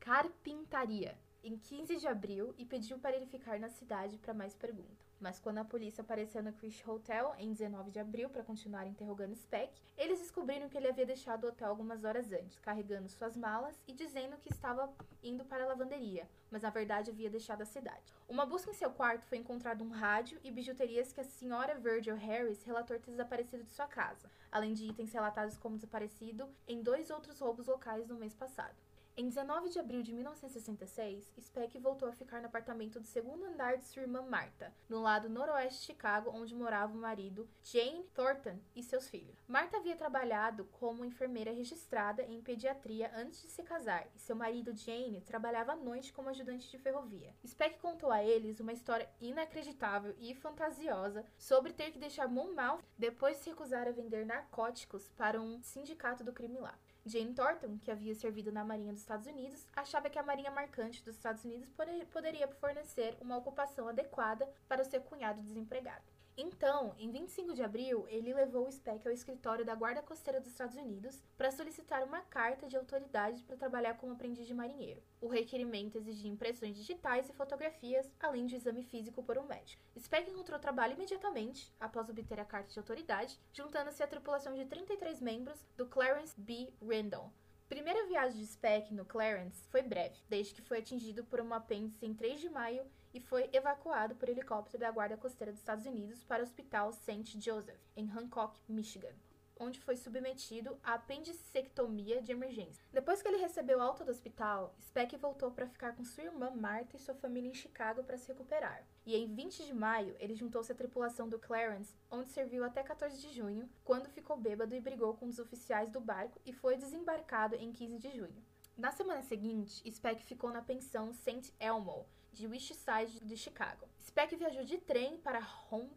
Carpintaria 0.00 1.16
em 1.44 1.58
15 1.58 1.96
de 1.98 2.08
abril 2.08 2.54
e 2.56 2.64
pediu 2.64 2.98
para 2.98 3.14
ele 3.14 3.26
ficar 3.26 3.60
na 3.60 3.68
cidade 3.68 4.16
para 4.16 4.32
mais 4.32 4.56
perguntas. 4.56 5.14
Mas 5.20 5.38
quando 5.38 5.58
a 5.58 5.64
polícia 5.64 6.00
apareceu 6.02 6.42
no 6.42 6.52
Christie 6.54 6.88
Hotel 6.88 7.34
em 7.38 7.52
19 7.52 7.90
de 7.90 7.98
abril 7.98 8.30
para 8.30 8.42
continuar 8.42 8.86
interrogando 8.86 9.36
Speck, 9.36 9.72
eles 9.96 10.18
descobriram 10.18 10.68
que 10.68 10.76
ele 10.76 10.88
havia 10.88 11.04
deixado 11.06 11.44
o 11.44 11.48
hotel 11.48 11.68
algumas 11.68 12.02
horas 12.02 12.32
antes, 12.32 12.58
carregando 12.58 13.08
suas 13.08 13.36
malas 13.36 13.80
e 13.86 13.92
dizendo 13.92 14.36
que 14.38 14.50
estava 14.50 14.92
indo 15.22 15.44
para 15.44 15.64
a 15.64 15.68
lavanderia, 15.68 16.28
mas 16.50 16.62
na 16.62 16.70
verdade 16.70 17.10
havia 17.10 17.30
deixado 17.30 17.62
a 17.62 17.66
cidade. 17.66 18.14
Uma 18.28 18.46
busca 18.46 18.70
em 18.70 18.74
seu 18.74 18.90
quarto 18.90 19.26
foi 19.26 19.38
encontrado 19.38 19.84
um 19.84 19.90
rádio 19.90 20.40
e 20.42 20.50
bijuterias 20.50 21.12
que 21.12 21.20
a 21.20 21.24
senhora 21.24 21.74
Virgil 21.74 22.16
Harris 22.16 22.62
relatou 22.64 22.98
ter 22.98 23.10
desaparecido 23.10 23.64
de 23.64 23.72
sua 23.72 23.86
casa, 23.86 24.30
além 24.50 24.72
de 24.72 24.86
itens 24.86 25.12
relatados 25.12 25.58
como 25.58 25.76
desaparecido 25.76 26.48
em 26.66 26.82
dois 26.82 27.10
outros 27.10 27.38
roubos 27.38 27.66
locais 27.66 28.08
no 28.08 28.16
mês 28.16 28.34
passado. 28.34 28.83
Em 29.16 29.28
19 29.28 29.68
de 29.68 29.78
abril 29.78 30.02
de 30.02 30.12
1966, 30.12 31.32
Speck 31.40 31.78
voltou 31.78 32.08
a 32.08 32.12
ficar 32.12 32.40
no 32.40 32.46
apartamento 32.46 32.98
do 32.98 33.06
segundo 33.06 33.44
andar 33.44 33.76
de 33.76 33.84
sua 33.84 34.02
irmã 34.02 34.22
Martha, 34.22 34.74
no 34.88 35.00
lado 35.00 35.28
noroeste 35.28 35.78
de 35.78 35.86
Chicago, 35.86 36.32
onde 36.34 36.52
morava 36.52 36.92
o 36.92 37.00
marido 37.00 37.48
Jane 37.62 38.02
Thornton 38.12 38.58
e 38.74 38.82
seus 38.82 39.08
filhos. 39.08 39.38
Martha 39.46 39.76
havia 39.76 39.94
trabalhado 39.94 40.64
como 40.64 41.04
enfermeira 41.04 41.52
registrada 41.52 42.24
em 42.24 42.42
pediatria 42.42 43.08
antes 43.14 43.40
de 43.40 43.50
se 43.50 43.62
casar, 43.62 44.04
e 44.16 44.18
seu 44.18 44.34
marido 44.34 44.76
Jane 44.76 45.20
trabalhava 45.20 45.74
à 45.74 45.76
noite 45.76 46.12
como 46.12 46.30
ajudante 46.30 46.68
de 46.68 46.78
ferrovia. 46.78 47.36
Speck 47.46 47.78
contou 47.78 48.10
a 48.10 48.20
eles 48.20 48.58
uma 48.58 48.72
história 48.72 49.08
inacreditável 49.20 50.12
e 50.18 50.34
fantasiosa 50.34 51.24
sobre 51.38 51.72
ter 51.72 51.92
que 51.92 52.00
deixar 52.00 52.26
Monmouth 52.26 52.82
depois 52.98 53.36
de 53.36 53.44
se 53.44 53.50
recusar 53.50 53.86
a 53.86 53.92
vender 53.92 54.26
narcóticos 54.26 55.08
para 55.10 55.40
um 55.40 55.62
sindicato 55.62 56.24
do 56.24 56.32
crime 56.32 56.58
lá. 56.58 56.76
Jane 57.06 57.34
Thornton, 57.34 57.78
que 57.78 57.90
havia 57.90 58.14
servido 58.14 58.50
na 58.50 58.64
Marinha 58.64 58.92
dos 58.92 59.02
Estados 59.02 59.26
Unidos, 59.26 59.66
achava 59.76 60.08
que 60.08 60.18
a 60.18 60.22
Marinha 60.22 60.50
Marcante 60.50 61.04
dos 61.04 61.16
Estados 61.16 61.44
Unidos 61.44 61.68
poderia 62.10 62.48
fornecer 62.48 63.14
uma 63.20 63.36
ocupação 63.36 63.88
adequada 63.88 64.48
para 64.66 64.80
o 64.80 64.84
seu 64.86 65.02
cunhado 65.02 65.42
desempregado. 65.42 66.13
Então, 66.36 66.96
em 66.98 67.12
25 67.12 67.54
de 67.54 67.62
abril, 67.62 68.08
ele 68.08 68.34
levou 68.34 68.66
o 68.66 68.72
Speck 68.72 69.06
ao 69.06 69.14
escritório 69.14 69.64
da 69.64 69.74
Guarda 69.74 70.02
Costeira 70.02 70.40
dos 70.40 70.50
Estados 70.50 70.76
Unidos 70.76 71.22
para 71.38 71.52
solicitar 71.52 72.02
uma 72.02 72.22
carta 72.22 72.66
de 72.66 72.76
autoridade 72.76 73.44
para 73.44 73.56
trabalhar 73.56 73.94
como 73.94 74.14
aprendiz 74.14 74.44
de 74.44 74.52
marinheiro. 74.52 75.00
O 75.20 75.28
requerimento 75.28 75.96
exigia 75.96 76.28
impressões 76.28 76.74
digitais 76.76 77.30
e 77.30 77.32
fotografias, 77.32 78.10
além 78.18 78.46
de 78.46 78.56
exame 78.56 78.82
físico 78.82 79.22
por 79.22 79.38
um 79.38 79.46
médico. 79.46 79.80
Speck 79.96 80.28
encontrou 80.28 80.58
trabalho 80.58 80.94
imediatamente, 80.94 81.72
após 81.78 82.08
obter 82.10 82.40
a 82.40 82.44
carta 82.44 82.72
de 82.72 82.78
autoridade, 82.80 83.38
juntando-se 83.52 84.02
à 84.02 84.06
tripulação 84.08 84.54
de 84.54 84.64
33 84.64 85.20
membros 85.20 85.64
do 85.76 85.86
Clarence 85.86 86.34
B. 86.36 86.72
Randall, 86.82 87.32
Primeira 87.74 88.06
viagem 88.06 88.38
de 88.38 88.46
Speck 88.46 88.94
no 88.94 89.04
Clarence 89.04 89.66
foi 89.68 89.82
breve, 89.82 90.14
desde 90.28 90.54
que 90.54 90.62
foi 90.62 90.78
atingido 90.78 91.24
por 91.24 91.40
uma 91.40 91.56
apêndice 91.56 92.06
em 92.06 92.14
3 92.14 92.40
de 92.40 92.48
maio 92.48 92.86
e 93.12 93.18
foi 93.18 93.50
evacuado 93.52 94.14
por 94.14 94.28
helicóptero 94.28 94.78
da 94.78 94.92
Guarda 94.92 95.16
Costeira 95.16 95.50
dos 95.50 95.60
Estados 95.60 95.84
Unidos 95.84 96.22
para 96.22 96.40
o 96.40 96.44
Hospital 96.44 96.92
St. 96.92 97.40
Joseph, 97.40 97.80
em 97.96 98.08
Hancock, 98.08 98.60
Michigan 98.68 99.12
onde 99.58 99.80
foi 99.80 99.96
submetido 99.96 100.78
à 100.82 100.94
apendicectomia 100.94 102.20
de 102.22 102.32
emergência. 102.32 102.84
Depois 102.92 103.22
que 103.22 103.28
ele 103.28 103.36
recebeu 103.36 103.80
alta 103.80 104.04
do 104.04 104.10
hospital, 104.10 104.74
Speck 104.80 105.16
voltou 105.16 105.50
para 105.50 105.66
ficar 105.66 105.94
com 105.94 106.04
sua 106.04 106.24
irmã 106.24 106.50
Martha 106.50 106.96
e 106.96 107.00
sua 107.00 107.14
família 107.14 107.50
em 107.50 107.54
Chicago 107.54 108.02
para 108.02 108.18
se 108.18 108.28
recuperar. 108.28 108.84
E 109.06 109.14
em 109.14 109.32
20 109.34 109.64
de 109.64 109.74
maio, 109.74 110.16
ele 110.18 110.34
juntou-se 110.34 110.72
à 110.72 110.74
tripulação 110.74 111.28
do 111.28 111.38
Clarence, 111.38 111.94
onde 112.10 112.30
serviu 112.30 112.64
até 112.64 112.82
14 112.82 113.20
de 113.20 113.32
junho, 113.32 113.68
quando 113.84 114.08
ficou 114.08 114.36
bêbado 114.36 114.74
e 114.74 114.80
brigou 114.80 115.14
com 115.14 115.26
os 115.26 115.38
oficiais 115.38 115.90
do 115.90 116.00
barco 116.00 116.40
e 116.44 116.52
foi 116.52 116.76
desembarcado 116.76 117.54
em 117.54 117.72
15 117.72 117.98
de 117.98 118.10
junho. 118.10 118.44
Na 118.76 118.90
semana 118.90 119.22
seguinte, 119.22 119.88
Speck 119.90 120.22
ficou 120.24 120.50
na 120.50 120.60
pensão 120.60 121.12
St. 121.12 121.54
Elmo, 121.60 122.06
de 122.32 122.48
West 122.48 122.72
Side 122.74 123.20
de 123.24 123.36
Chicago. 123.36 123.88
Speck 124.00 124.34
viajou 124.34 124.64
de 124.64 124.78
trem 124.78 125.16
para 125.18 125.46
Hon 125.70 125.88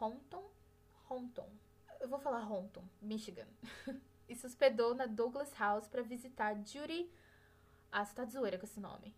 Honton, 0.00 0.48
Honton, 1.10 1.50
eu 2.00 2.08
vou 2.08 2.18
falar 2.18 2.44
Honton, 2.50 2.82
Michigan, 3.00 3.46
e 4.28 4.34
se 4.34 4.46
hospedou 4.46 4.94
na 4.94 5.06
Douglas 5.06 5.52
House 5.58 5.88
para 5.88 6.02
visitar 6.02 6.54
Judy. 6.64 7.10
Ah, 7.90 8.04
você 8.04 8.14
tá 8.14 8.24
de 8.24 8.32
zoeira 8.32 8.58
com 8.58 8.66
esse 8.66 8.80
nome. 8.80 9.14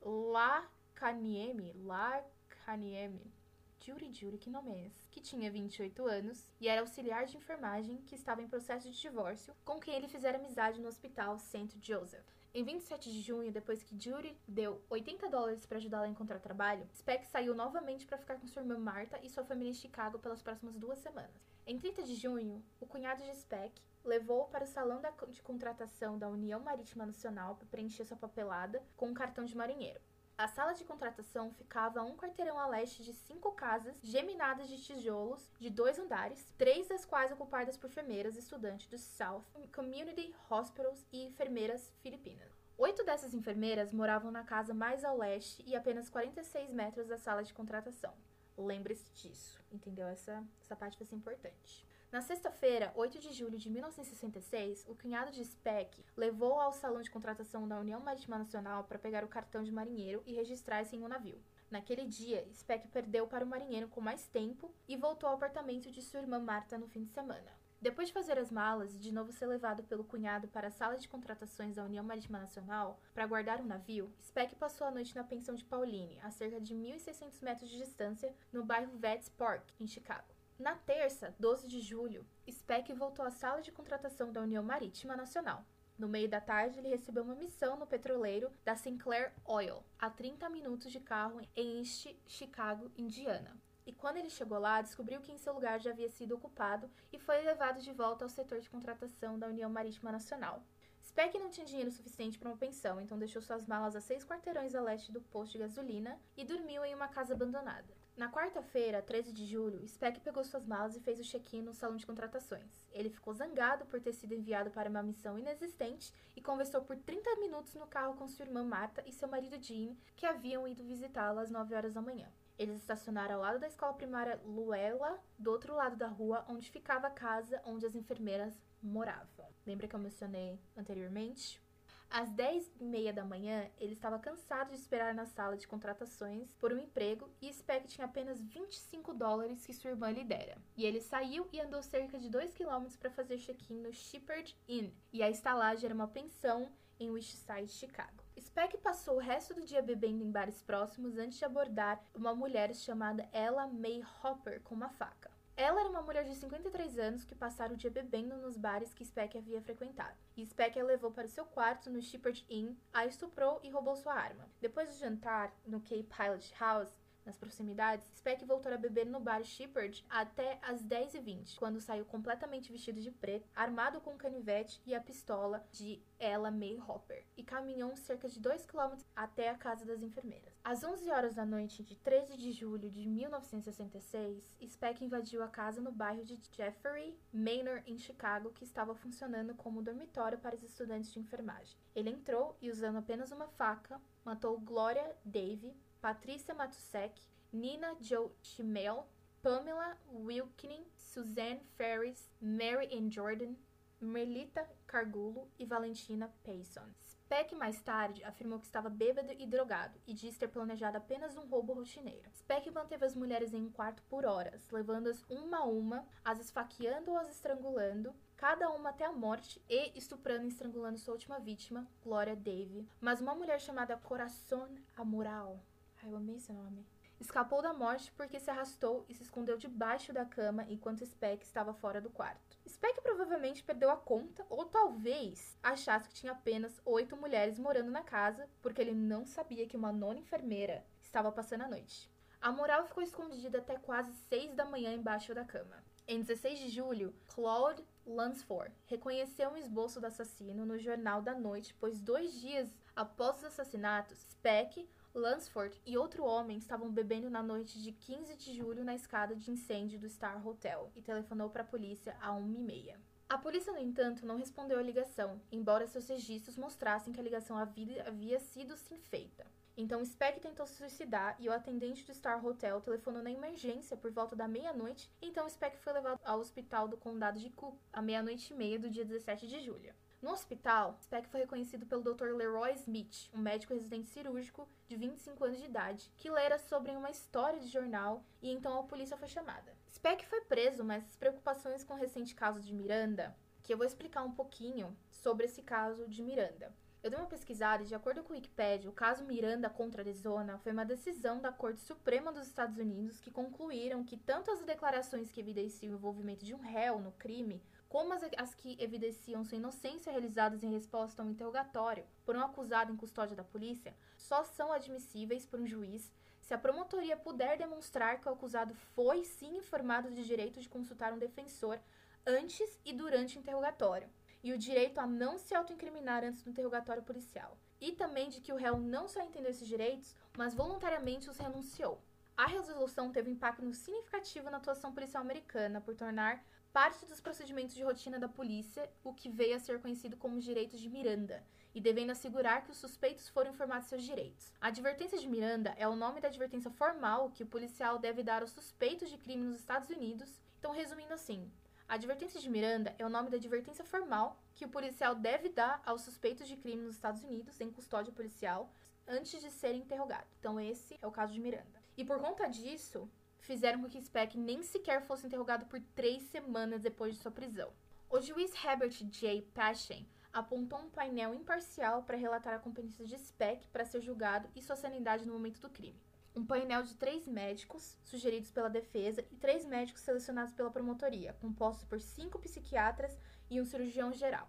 La 0.00 0.66
Canieme, 0.94 1.72
La 1.84 2.24
Canieme. 2.64 3.32
Judy 3.78 4.12
Judy, 4.12 4.38
que 4.38 4.50
nome 4.50 4.72
é 4.72 4.86
esse? 4.86 5.08
Que 5.10 5.20
tinha 5.20 5.50
28 5.50 6.04
anos 6.06 6.48
e 6.60 6.66
era 6.66 6.80
auxiliar 6.80 7.26
de 7.26 7.36
enfermagem 7.36 7.98
que 7.98 8.14
estava 8.14 8.42
em 8.42 8.48
processo 8.48 8.90
de 8.90 9.00
divórcio, 9.00 9.54
com 9.64 9.78
quem 9.78 9.94
ele 9.94 10.08
fizera 10.08 10.38
amizade 10.38 10.80
no 10.80 10.88
hospital 10.88 11.38
St. 11.38 11.78
Joseph. 11.80 12.24
Em 12.52 12.64
27 12.64 13.12
de 13.12 13.20
junho, 13.20 13.52
depois 13.52 13.82
que 13.82 13.94
Judy 14.02 14.34
deu 14.48 14.82
80 14.88 15.28
dólares 15.28 15.66
para 15.66 15.76
ajudá-la 15.76 16.06
a 16.06 16.08
encontrar 16.08 16.40
trabalho, 16.40 16.88
Speck 16.96 17.26
saiu 17.26 17.54
novamente 17.54 18.06
para 18.06 18.18
ficar 18.18 18.40
com 18.40 18.46
sua 18.46 18.62
irmã 18.62 18.78
Marta 18.78 19.20
e 19.22 19.28
sua 19.28 19.44
família 19.44 19.70
em 19.70 19.74
Chicago 19.74 20.18
pelas 20.18 20.42
próximas 20.42 20.74
duas 20.74 20.98
semanas. 20.98 21.55
Em 21.68 21.76
30 21.76 22.04
de 22.04 22.14
junho, 22.14 22.64
o 22.78 22.86
cunhado 22.86 23.24
de 23.24 23.34
Speck 23.34 23.82
levou-o 24.04 24.46
para 24.46 24.62
o 24.62 24.68
salão 24.68 25.02
de 25.30 25.42
contratação 25.42 26.16
da 26.16 26.28
União 26.28 26.60
Marítima 26.60 27.04
Nacional 27.04 27.56
para 27.56 27.66
preencher 27.66 28.04
sua 28.04 28.16
papelada 28.16 28.80
com 28.96 29.08
um 29.08 29.14
cartão 29.14 29.44
de 29.44 29.56
marinheiro. 29.56 30.00
A 30.38 30.46
sala 30.46 30.74
de 30.74 30.84
contratação 30.84 31.50
ficava 31.54 31.98
a 31.98 32.04
um 32.04 32.16
quarteirão 32.16 32.56
a 32.56 32.68
leste 32.68 33.02
de 33.02 33.12
cinco 33.12 33.50
casas 33.50 33.96
geminadas 34.00 34.68
de 34.68 34.80
tijolos 34.80 35.50
de 35.58 35.68
dois 35.68 35.98
andares, 35.98 36.46
três 36.56 36.86
das 36.86 37.04
quais 37.04 37.32
ocupadas 37.32 37.76
por 37.76 37.90
enfermeiras 37.90 38.36
estudantes 38.36 38.86
do 38.86 38.96
South 38.96 39.42
Community 39.74 40.32
Hospitals 40.48 41.04
e 41.10 41.24
enfermeiras 41.24 41.90
filipinas. 41.98 42.62
Oito 42.78 43.02
dessas 43.02 43.34
enfermeiras 43.34 43.92
moravam 43.92 44.30
na 44.30 44.44
casa 44.44 44.72
mais 44.72 45.04
ao 45.04 45.18
leste 45.18 45.64
e 45.66 45.74
apenas 45.74 46.08
46 46.08 46.72
metros 46.72 47.08
da 47.08 47.18
sala 47.18 47.42
de 47.42 47.52
contratação. 47.52 48.14
Lembre-se 48.56 49.10
disso, 49.12 49.58
entendeu? 49.70 50.06
Essa, 50.06 50.42
essa 50.62 50.74
parte 50.74 50.98
vai 50.98 51.06
ser 51.06 51.14
importante. 51.14 51.86
Na 52.10 52.22
sexta-feira, 52.22 52.92
8 52.94 53.18
de 53.18 53.32
julho 53.32 53.58
de 53.58 53.68
1966, 53.68 54.86
o 54.88 54.94
cunhado 54.94 55.32
de 55.32 55.44
Speck 55.44 56.02
levou 56.16 56.60
ao 56.60 56.72
salão 56.72 57.02
de 57.02 57.10
contratação 57.10 57.66
da 57.66 57.78
União 57.78 58.00
Marítima 58.00 58.38
Nacional 58.38 58.84
para 58.84 58.98
pegar 58.98 59.24
o 59.24 59.28
cartão 59.28 59.62
de 59.62 59.72
marinheiro 59.72 60.22
e 60.24 60.32
registrar-se 60.32 60.96
em 60.96 61.02
um 61.02 61.08
navio. 61.08 61.42
Naquele 61.70 62.06
dia, 62.06 62.48
Speck 62.54 62.88
perdeu 62.88 63.26
para 63.26 63.44
o 63.44 63.48
marinheiro 63.48 63.88
com 63.88 64.00
mais 64.00 64.26
tempo 64.28 64.72
e 64.88 64.96
voltou 64.96 65.28
ao 65.28 65.34
apartamento 65.34 65.90
de 65.90 66.00
sua 66.00 66.20
irmã 66.20 66.38
Marta 66.38 66.78
no 66.78 66.86
fim 66.86 67.02
de 67.02 67.10
semana. 67.10 67.65
Depois 67.80 68.08
de 68.08 68.14
fazer 68.14 68.38
as 68.38 68.50
malas 68.50 68.94
e 68.94 68.98
de 68.98 69.12
novo 69.12 69.30
ser 69.32 69.46
levado 69.46 69.84
pelo 69.84 70.02
cunhado 70.02 70.48
para 70.48 70.68
a 70.68 70.70
sala 70.70 70.96
de 70.96 71.08
contratações 71.08 71.76
da 71.76 71.84
União 71.84 72.02
Marítima 72.02 72.38
Nacional 72.38 72.98
para 73.12 73.26
guardar 73.26 73.60
um 73.60 73.66
navio, 73.66 74.12
Speck 74.22 74.56
passou 74.56 74.86
a 74.86 74.90
noite 74.90 75.14
na 75.14 75.22
pensão 75.22 75.54
de 75.54 75.64
Pauline, 75.64 76.18
a 76.22 76.30
cerca 76.30 76.60
de 76.60 76.74
1.600 76.74 77.42
metros 77.42 77.70
de 77.70 77.76
distância, 77.76 78.34
no 78.50 78.64
bairro 78.64 78.96
Vets 78.96 79.28
Park, 79.28 79.68
em 79.78 79.86
Chicago. 79.86 80.34
Na 80.58 80.74
terça, 80.74 81.34
12 81.38 81.68
de 81.68 81.80
julho, 81.80 82.26
Speck 82.50 82.90
voltou 82.94 83.24
à 83.24 83.30
sala 83.30 83.60
de 83.60 83.70
contratação 83.70 84.32
da 84.32 84.40
União 84.40 84.62
Marítima 84.62 85.14
Nacional. 85.14 85.66
No 85.98 86.08
meio 86.08 86.28
da 86.28 86.40
tarde, 86.40 86.78
ele 86.78 86.88
recebeu 86.88 87.22
uma 87.22 87.34
missão 87.34 87.78
no 87.78 87.86
petroleiro 87.86 88.50
da 88.64 88.74
Sinclair 88.74 89.34
Oil, 89.44 89.84
a 89.98 90.08
30 90.08 90.48
minutos 90.48 90.90
de 90.90 91.00
carro 91.00 91.40
em 91.54 91.78
East 91.78 92.08
Chicago, 92.26 92.90
Indiana. 92.96 93.54
E 93.86 93.92
quando 93.92 94.16
ele 94.16 94.28
chegou 94.28 94.58
lá, 94.58 94.82
descobriu 94.82 95.20
que 95.20 95.30
em 95.30 95.38
seu 95.38 95.54
lugar 95.54 95.80
já 95.80 95.90
havia 95.90 96.08
sido 96.08 96.34
ocupado 96.34 96.90
e 97.12 97.18
foi 97.20 97.40
levado 97.42 97.80
de 97.80 97.92
volta 97.92 98.24
ao 98.24 98.28
setor 98.28 98.60
de 98.60 98.68
contratação 98.68 99.38
da 99.38 99.46
União 99.46 99.70
Marítima 99.70 100.10
Nacional. 100.10 100.60
Speck 101.04 101.38
não 101.38 101.48
tinha 101.48 101.64
dinheiro 101.64 101.90
suficiente 101.92 102.36
para 102.36 102.48
uma 102.48 102.58
pensão, 102.58 103.00
então 103.00 103.16
deixou 103.16 103.40
suas 103.40 103.64
malas 103.64 103.94
a 103.94 104.00
seis 104.00 104.24
quarteirões 104.24 104.74
a 104.74 104.80
leste 104.80 105.12
do 105.12 105.20
posto 105.20 105.52
de 105.52 105.58
gasolina 105.58 106.18
e 106.36 106.44
dormiu 106.44 106.84
em 106.84 106.94
uma 106.96 107.06
casa 107.06 107.32
abandonada. 107.32 107.94
Na 108.16 108.28
quarta-feira, 108.28 109.00
13 109.00 109.32
de 109.32 109.46
julho, 109.46 109.86
Speck 109.86 110.20
pegou 110.20 110.42
suas 110.42 110.66
malas 110.66 110.96
e 110.96 111.00
fez 111.00 111.20
o 111.20 111.22
check-in 111.22 111.62
no 111.62 111.72
salão 111.72 111.96
de 111.96 112.06
contratações. 112.06 112.84
Ele 112.90 113.08
ficou 113.08 113.32
zangado 113.34 113.86
por 113.86 114.00
ter 114.00 114.14
sido 114.14 114.34
enviado 114.34 114.70
para 114.70 114.90
uma 114.90 115.02
missão 115.02 115.38
inexistente 115.38 116.12
e 116.34 116.40
conversou 116.40 116.80
por 116.80 116.96
30 116.96 117.36
minutos 117.36 117.74
no 117.74 117.86
carro 117.86 118.16
com 118.16 118.26
sua 118.26 118.46
irmã 118.46 118.64
Marta 118.64 119.02
e 119.06 119.12
seu 119.12 119.28
marido 119.28 119.62
Jean, 119.62 119.94
que 120.16 120.26
haviam 120.26 120.66
ido 120.66 120.82
visitá-la 120.82 121.42
às 121.42 121.50
9 121.50 121.74
horas 121.74 121.94
da 121.94 122.02
manhã. 122.02 122.28
Eles 122.58 122.76
estacionaram 122.76 123.36
ao 123.36 123.40
lado 123.42 123.58
da 123.58 123.66
escola 123.66 123.92
primária 123.92 124.40
Luella, 124.44 125.18
do 125.38 125.50
outro 125.50 125.74
lado 125.74 125.96
da 125.96 126.08
rua, 126.08 126.44
onde 126.48 126.70
ficava 126.70 127.08
a 127.08 127.10
casa 127.10 127.60
onde 127.64 127.84
as 127.84 127.94
enfermeiras 127.94 128.58
moravam. 128.82 129.46
Lembra 129.66 129.86
que 129.86 129.94
eu 129.94 130.00
mencionei 130.00 130.58
anteriormente? 130.76 131.60
Às 132.08 132.30
10 132.30 132.72
e 132.80 132.84
meia 132.84 133.12
da 133.12 133.24
manhã, 133.24 133.68
ele 133.78 133.92
estava 133.92 134.18
cansado 134.18 134.70
de 134.70 134.76
esperar 134.76 135.12
na 135.12 135.26
sala 135.26 135.56
de 135.56 135.66
contratações 135.66 136.54
por 136.54 136.72
um 136.72 136.78
emprego 136.78 137.28
e 137.42 137.52
Speck 137.52 137.88
tinha 137.88 138.06
apenas 138.06 138.40
25 138.40 139.12
dólares 139.12 139.66
que 139.66 139.74
sua 139.74 139.90
irmã 139.90 140.10
lhe 140.10 140.24
dera. 140.24 140.56
E 140.76 140.86
ele 140.86 141.00
saiu 141.00 141.48
e 141.52 141.60
andou 141.60 141.82
cerca 141.82 142.18
de 142.18 142.30
2 142.30 142.54
quilômetros 142.54 142.96
para 142.96 143.10
fazer 143.10 143.38
check-in 143.38 143.82
no 143.82 143.92
Shepherd 143.92 144.56
Inn, 144.68 144.92
e 145.12 145.22
a 145.22 145.28
estalagem 145.28 145.86
era 145.86 145.94
uma 145.94 146.08
pensão 146.08 146.70
em 146.98 147.10
Westside, 147.10 147.68
Chicago. 147.68 148.25
Speck 148.40 148.76
passou 148.78 149.16
o 149.16 149.20
resto 149.20 149.54
do 149.54 149.64
dia 149.64 149.82
bebendo 149.82 150.22
em 150.22 150.30
bares 150.30 150.62
próximos 150.62 151.16
antes 151.18 151.38
de 151.38 151.44
abordar 151.44 152.02
uma 152.14 152.34
mulher 152.34 152.74
chamada 152.74 153.28
Ella 153.32 153.66
May 153.66 154.02
Hopper 154.22 154.60
com 154.62 154.74
uma 154.74 154.90
faca. 154.90 155.30
Ela 155.56 155.80
era 155.80 155.88
uma 155.88 156.02
mulher 156.02 156.24
de 156.24 156.34
53 156.34 156.98
anos 156.98 157.24
que 157.24 157.34
passara 157.34 157.72
o 157.72 157.76
dia 157.78 157.90
bebendo 157.90 158.36
nos 158.36 158.58
bares 158.58 158.92
que 158.92 159.02
Speck 159.02 159.38
havia 159.38 159.62
frequentado. 159.62 160.14
E 160.36 160.44
Speck 160.44 160.78
a 160.78 160.84
levou 160.84 161.10
para 161.10 161.26
seu 161.28 161.46
quarto 161.46 161.88
no 161.88 162.02
Shepherd 162.02 162.44
Inn, 162.50 162.74
a 162.92 163.06
estuprou 163.06 163.58
e 163.62 163.70
roubou 163.70 163.96
sua 163.96 164.12
arma. 164.12 164.46
Depois 164.60 164.92
de 164.92 165.00
jantar 165.00 165.50
no 165.66 165.80
Cape 165.80 166.02
Pilot 166.02 166.54
House, 166.60 167.00
nas 167.26 167.36
proximidades, 167.36 168.08
Speck 168.16 168.44
voltou 168.44 168.72
a 168.72 168.76
beber 168.78 169.04
no 169.04 169.20
bar 169.20 169.42
Shepherd 169.42 170.06
até 170.08 170.58
as 170.62 170.82
10h20, 170.82 171.58
quando 171.58 171.80
saiu 171.80 172.04
completamente 172.04 172.70
vestido 172.70 173.00
de 173.00 173.10
preto, 173.10 173.50
armado 173.54 174.00
com 174.00 174.12
um 174.12 174.16
canivete 174.16 174.80
e 174.86 174.94
a 174.94 175.00
pistola 175.00 175.66
de 175.72 176.00
Ella 176.18 176.50
May 176.50 176.80
Hopper, 176.80 177.24
e 177.36 177.42
caminhou 177.42 177.96
cerca 177.96 178.28
de 178.28 178.38
2 178.40 178.64
km 178.66 178.96
até 179.14 179.50
a 179.50 179.54
casa 179.54 179.84
das 179.84 180.02
enfermeiras. 180.02 180.54
Às 180.62 180.82
11 180.82 181.10
horas 181.10 181.34
da 181.34 181.44
noite 181.44 181.82
de 181.82 181.96
13 181.96 182.36
de 182.36 182.52
julho 182.52 182.90
de 182.90 183.06
1966, 183.06 184.56
Speck 184.66 185.04
invadiu 185.04 185.42
a 185.42 185.48
casa 185.48 185.80
no 185.80 185.92
bairro 185.92 186.24
de 186.24 186.38
Jeffrey 186.52 187.18
Manor, 187.32 187.82
em 187.86 187.98
Chicago, 187.98 188.50
que 188.52 188.64
estava 188.64 188.94
funcionando 188.94 189.54
como 189.54 189.82
dormitório 189.82 190.38
para 190.38 190.54
os 190.54 190.62
estudantes 190.62 191.12
de 191.12 191.18
enfermagem. 191.18 191.76
Ele 191.94 192.10
entrou 192.10 192.56
e, 192.60 192.70
usando 192.70 192.96
apenas 192.96 193.32
uma 193.32 193.48
faca, 193.48 194.00
matou 194.24 194.58
Gloria 194.58 195.16
Davy, 195.24 195.74
Patrícia 196.00 196.54
Matusek, 196.54 197.20
Nina 197.52 197.96
Joe 198.00 198.30
Schimel, 198.42 199.06
Pamela 199.42 199.96
Wilkening, 200.12 200.84
Suzanne 200.96 201.60
Ferris, 201.76 202.30
Mary 202.40 202.88
Ann 202.92 203.10
Jordan, 203.10 203.54
Melita 204.00 204.68
Cargulo 204.86 205.48
e 205.58 205.64
Valentina 205.64 206.30
Payson. 206.44 206.86
Speck 207.26 207.54
mais 207.56 207.80
tarde 207.80 208.22
afirmou 208.22 208.60
que 208.60 208.66
estava 208.66 208.88
bêbado 208.88 209.32
e 209.32 209.46
drogado 209.46 209.98
e 210.06 210.14
disse 210.14 210.38
ter 210.38 210.48
planejado 210.48 210.96
apenas 210.96 211.36
um 211.36 211.46
roubo 211.48 211.72
rotineiro. 211.72 212.30
Speck 212.34 212.70
manteve 212.70 213.04
as 213.04 213.16
mulheres 213.16 213.52
em 213.52 213.64
um 213.64 213.70
quarto 213.70 214.02
por 214.04 214.24
horas, 214.24 214.70
levando-as 214.70 215.24
uma 215.28 215.58
a 215.58 215.64
uma, 215.64 216.06
as 216.24 216.38
esfaqueando 216.38 217.10
ou 217.10 217.16
as 217.16 217.28
estrangulando, 217.28 218.14
cada 218.36 218.70
uma 218.70 218.90
até 218.90 219.04
a 219.04 219.12
morte 219.12 219.60
e 219.68 219.98
estuprando 219.98 220.44
e 220.44 220.48
estrangulando 220.48 220.98
sua 220.98 221.14
última 221.14 221.40
vítima, 221.40 221.88
Gloria 222.00 222.36
Davy. 222.36 222.88
Mas 223.00 223.20
uma 223.20 223.34
mulher 223.34 223.60
chamada 223.60 223.96
Coração 223.96 224.68
Amoral, 224.96 225.60
ai 226.06 226.12
eu 226.12 226.16
amei 226.16 226.36
esse 226.36 226.52
nome, 226.52 226.86
escapou 227.20 227.60
da 227.60 227.72
morte 227.72 228.12
porque 228.12 228.38
se 228.38 228.48
arrastou 228.48 229.04
e 229.08 229.14
se 229.14 229.24
escondeu 229.24 229.58
debaixo 229.58 230.12
da 230.12 230.24
cama 230.24 230.64
enquanto 230.68 231.04
Speck 231.04 231.42
estava 231.42 231.74
fora 231.74 232.00
do 232.00 232.10
quarto. 232.10 232.56
Speck 232.68 233.00
provavelmente 233.02 233.64
perdeu 233.64 233.90
a 233.90 233.96
conta 233.96 234.46
ou 234.48 234.66
talvez 234.66 235.58
achasse 235.62 236.08
que 236.08 236.14
tinha 236.14 236.32
apenas 236.32 236.80
oito 236.84 237.16
mulheres 237.16 237.58
morando 237.58 237.90
na 237.90 238.02
casa 238.02 238.48
porque 238.62 238.80
ele 238.80 238.94
não 238.94 239.26
sabia 239.26 239.66
que 239.66 239.76
uma 239.76 239.92
nona 239.92 240.20
enfermeira 240.20 240.86
estava 241.00 241.32
passando 241.32 241.62
a 241.62 241.68
noite. 241.68 242.10
A 242.40 242.52
moral 242.52 242.86
ficou 242.86 243.02
escondida 243.02 243.58
até 243.58 243.76
quase 243.76 244.12
seis 244.28 244.54
da 244.54 244.64
manhã 244.64 244.92
embaixo 244.92 245.34
da 245.34 245.44
cama. 245.44 245.82
Em 246.06 246.20
16 246.20 246.60
de 246.60 246.68
julho, 246.68 247.12
Claude 247.34 247.84
Lunsford 248.06 248.72
reconheceu 248.84 249.50
um 249.50 249.56
esboço 249.56 250.00
do 250.00 250.06
assassino 250.06 250.64
no 250.64 250.78
Jornal 250.78 251.20
da 251.20 251.34
Noite, 251.34 251.74
pois 251.80 252.00
dois 252.00 252.32
dias 252.40 252.72
após 252.94 253.38
os 253.38 253.44
assassinatos, 253.46 254.16
Speck, 254.30 254.88
Lunsford 255.16 255.80
e 255.86 255.96
outro 255.96 256.26
homem 256.26 256.58
estavam 256.58 256.90
bebendo 256.90 257.30
na 257.30 257.42
noite 257.42 257.80
de 257.82 257.90
15 257.90 258.36
de 258.36 258.54
julho 258.54 258.84
na 258.84 258.94
escada 258.94 259.34
de 259.34 259.50
incêndio 259.50 259.98
do 259.98 260.10
Star 260.10 260.46
Hotel 260.46 260.92
e 260.94 261.00
telefonou 261.00 261.48
para 261.48 261.62
a 261.62 261.66
polícia 261.66 262.14
a 262.20 262.32
1h30. 262.32 262.94
A 263.26 263.38
polícia, 263.38 263.72
no 263.72 263.78
entanto, 263.78 264.26
não 264.26 264.36
respondeu 264.36 264.78
à 264.78 264.82
ligação, 264.82 265.40
embora 265.50 265.86
seus 265.86 266.06
registros 266.06 266.58
mostrassem 266.58 267.14
que 267.14 267.18
a 267.18 267.22
ligação 267.22 267.56
havia 267.56 268.38
sido 268.38 268.76
sim 268.76 268.98
feita. 268.98 269.46
Então 269.74 270.04
Speck 270.04 270.38
tentou 270.38 270.66
se 270.66 270.74
suicidar 270.74 271.34
e 271.38 271.48
o 271.48 271.52
atendente 271.52 272.04
do 272.04 272.14
Star 272.14 272.44
Hotel 272.44 272.80
telefonou 272.82 273.22
na 273.22 273.30
emergência 273.30 273.96
por 273.96 274.10
volta 274.10 274.36
da 274.36 274.46
meia-noite, 274.46 275.10
então 275.22 275.48
Speck 275.48 275.78
foi 275.78 275.94
levado 275.94 276.20
ao 276.24 276.40
hospital 276.40 276.88
do 276.88 276.96
condado 276.98 277.38
de 277.38 277.48
Cook 277.50 277.76
à 277.90 278.02
meia-noite 278.02 278.52
e 278.52 278.56
meia 278.56 278.78
do 278.78 278.90
dia 278.90 279.04
17 279.04 279.46
de 279.46 279.60
julho. 279.60 279.94
No 280.26 280.32
hospital, 280.32 280.98
Speck 281.04 281.28
foi 281.28 281.38
reconhecido 281.38 281.86
pelo 281.86 282.02
Dr. 282.02 282.34
Leroy 282.34 282.72
Smith, 282.72 283.30
um 283.32 283.38
médico 283.38 283.72
residente 283.72 284.08
cirúrgico 284.08 284.68
de 284.88 284.96
25 284.96 285.44
anos 285.44 285.56
de 285.56 285.66
idade, 285.66 286.10
que 286.16 286.28
lera 286.28 286.58
sobre 286.58 286.90
uma 286.90 287.12
história 287.12 287.60
de 287.60 287.68
jornal 287.68 288.24
e 288.42 288.50
então 288.50 288.76
a 288.76 288.82
polícia 288.82 289.16
foi 289.16 289.28
chamada. 289.28 289.72
Speck 289.94 290.26
foi 290.26 290.40
preso, 290.40 290.82
mas 290.82 291.04
as 291.04 291.14
preocupações 291.14 291.84
com 291.84 291.94
o 291.94 291.96
recente 291.96 292.34
caso 292.34 292.60
de 292.60 292.74
Miranda, 292.74 293.36
que 293.62 293.72
eu 293.72 293.76
vou 293.76 293.86
explicar 293.86 294.24
um 294.24 294.32
pouquinho 294.32 294.96
sobre 295.12 295.46
esse 295.46 295.62
caso 295.62 296.08
de 296.08 296.24
Miranda. 296.24 296.74
Eu 297.04 297.10
dei 297.10 297.20
uma 297.20 297.28
pesquisada 297.28 297.84
e, 297.84 297.86
de 297.86 297.94
acordo 297.94 298.24
com 298.24 298.32
o 298.32 298.36
Wikipedia, 298.36 298.90
o 298.90 298.92
caso 298.92 299.22
Miranda 299.22 299.70
contra 299.70 300.02
Arizona 300.02 300.58
foi 300.58 300.72
uma 300.72 300.84
decisão 300.84 301.40
da 301.40 301.52
Corte 301.52 301.80
Suprema 301.82 302.32
dos 302.32 302.48
Estados 302.48 302.78
Unidos 302.78 303.20
que 303.20 303.30
concluíram 303.30 304.02
que 304.02 304.16
tanto 304.16 304.50
as 304.50 304.64
declarações 304.64 305.30
que 305.30 305.38
evidenciam 305.38 305.92
o 305.92 305.96
envolvimento 305.96 306.44
de 306.44 306.52
um 306.52 306.58
réu 306.58 306.98
no 306.98 307.12
crime, 307.12 307.62
como 307.88 308.12
as, 308.12 308.22
as 308.36 308.54
que 308.54 308.76
evidenciam 308.80 309.44
sua 309.44 309.58
inocência 309.58 310.10
realizadas 310.10 310.62
em 310.62 310.72
resposta 310.72 311.22
a 311.22 311.24
um 311.24 311.30
interrogatório 311.30 312.04
por 312.24 312.36
um 312.36 312.44
acusado 312.44 312.92
em 312.92 312.96
custódia 312.96 313.36
da 313.36 313.44
polícia, 313.44 313.94
só 314.16 314.44
são 314.44 314.72
admissíveis 314.72 315.46
por 315.46 315.60
um 315.60 315.66
juiz 315.66 316.12
se 316.40 316.54
a 316.54 316.58
promotoria 316.58 317.16
puder 317.16 317.58
demonstrar 317.58 318.20
que 318.20 318.28
o 318.28 318.32
acusado 318.32 318.74
foi 318.94 319.24
sim 319.24 319.56
informado 319.56 320.10
de 320.10 320.24
direito 320.24 320.60
de 320.60 320.68
consultar 320.68 321.12
um 321.12 321.18
defensor 321.18 321.78
antes 322.24 322.78
e 322.84 322.92
durante 322.92 323.36
o 323.36 323.40
interrogatório 323.40 324.08
e 324.46 324.52
o 324.52 324.58
direito 324.58 325.00
a 325.00 325.06
não 325.08 325.38
se 325.38 325.56
autoincriminar 325.56 326.22
antes 326.22 326.44
do 326.44 326.50
interrogatório 326.50 327.02
policial, 327.02 327.58
e 327.80 327.90
também 327.90 328.28
de 328.28 328.40
que 328.40 328.52
o 328.52 328.56
réu 328.56 328.78
não 328.78 329.08
só 329.08 329.20
entendeu 329.20 329.50
esses 329.50 329.66
direitos, 329.66 330.14
mas 330.38 330.54
voluntariamente 330.54 331.28
os 331.28 331.36
renunciou. 331.36 332.00
A 332.36 332.46
resolução 332.46 333.10
teve 333.10 333.28
impacto 333.28 333.72
significativo 333.74 334.48
na 334.48 334.58
atuação 334.58 334.92
policial 334.92 335.22
americana 335.22 335.80
por 335.80 335.96
tornar 335.96 336.44
parte 336.76 337.06
dos 337.06 337.22
procedimentos 337.22 337.74
de 337.74 337.82
rotina 337.82 338.18
da 338.18 338.28
polícia 338.28 338.86
o 339.02 339.14
que 339.14 339.30
veio 339.30 339.56
a 339.56 339.58
ser 339.58 339.80
conhecido 339.80 340.14
como 340.14 340.36
os 340.36 340.44
direitos 340.44 340.78
de 340.78 340.90
Miranda, 340.90 341.42
e 341.74 341.80
devendo 341.80 342.10
assegurar 342.10 342.62
que 342.62 342.70
os 342.70 342.76
suspeitos 342.76 343.30
foram 343.30 343.50
informados 343.50 343.88
seus 343.88 344.02
direitos. 344.02 344.52
A 344.60 344.66
advertência 344.66 345.16
de 345.16 345.26
Miranda 345.26 345.74
é 345.78 345.88
o 345.88 345.96
nome 345.96 346.20
da 346.20 346.28
advertência 346.28 346.70
formal 346.70 347.30
que 347.30 347.42
o 347.42 347.46
policial 347.46 347.98
deve 347.98 348.22
dar 348.22 348.42
aos 348.42 348.50
suspeitos 348.50 349.08
de 349.08 349.16
crime 349.16 349.42
nos 349.42 349.60
Estados 349.60 349.88
Unidos. 349.88 350.38
Então, 350.58 350.70
resumindo 350.70 351.14
assim, 351.14 351.50
a 351.88 351.94
advertência 351.94 352.38
de 352.38 352.50
Miranda 352.50 352.94
é 352.98 353.06
o 353.06 353.08
nome 353.08 353.30
da 353.30 353.38
advertência 353.38 353.82
formal 353.82 354.38
que 354.54 354.66
o 354.66 354.68
policial 354.68 355.14
deve 355.14 355.48
dar 355.48 355.80
aos 355.86 356.02
suspeitos 356.02 356.46
de 356.46 356.58
crime 356.58 356.82
nos 356.82 356.96
Estados 356.96 357.22
Unidos 357.22 357.58
em 357.58 357.70
custódia 357.70 358.12
policial 358.12 358.70
antes 359.08 359.40
de 359.40 359.50
ser 359.50 359.74
interrogado. 359.74 360.26
Então 360.40 360.60
esse 360.60 360.98
é 361.00 361.06
o 361.06 361.10
caso 361.10 361.32
de 361.32 361.40
Miranda. 361.40 361.82
E 361.96 362.04
por 362.04 362.18
conta 362.18 362.46
disso, 362.48 363.10
fizeram 363.46 363.80
com 363.80 363.88
que 363.88 364.00
Speck 364.00 364.36
nem 364.36 364.62
sequer 364.62 365.06
fosse 365.06 365.26
interrogado 365.26 365.66
por 365.66 365.80
três 365.94 366.22
semanas 366.24 366.82
depois 366.82 367.14
de 367.14 367.22
sua 367.22 367.30
prisão. 367.30 367.72
O 368.10 368.20
juiz 368.20 368.52
Herbert 368.64 368.92
J. 369.04 369.42
Pashen 369.54 370.06
apontou 370.32 370.78
um 370.78 370.90
painel 370.90 371.34
imparcial 371.34 372.02
para 372.02 372.16
relatar 372.16 372.54
a 372.54 372.58
competência 372.58 373.06
de 373.06 373.18
Speck 373.18 373.66
para 373.68 373.84
ser 373.84 374.02
julgado 374.02 374.48
e 374.54 374.60
sua 374.60 374.76
sanidade 374.76 375.26
no 375.26 375.32
momento 375.32 375.60
do 375.60 375.70
crime 375.70 376.00
um 376.36 376.44
painel 376.44 376.82
de 376.82 376.94
três 376.94 377.26
médicos 377.26 377.96
sugeridos 378.04 378.50
pela 378.50 378.68
defesa 378.68 379.24
e 379.32 379.36
três 379.36 379.64
médicos 379.64 380.02
selecionados 380.02 380.52
pela 380.52 380.70
promotoria, 380.70 381.32
compostos 381.40 381.84
por 381.84 381.98
cinco 381.98 382.38
psiquiatras 382.38 383.16
e 383.48 383.58
um 383.58 383.64
cirurgião 383.64 384.12
geral. 384.12 384.46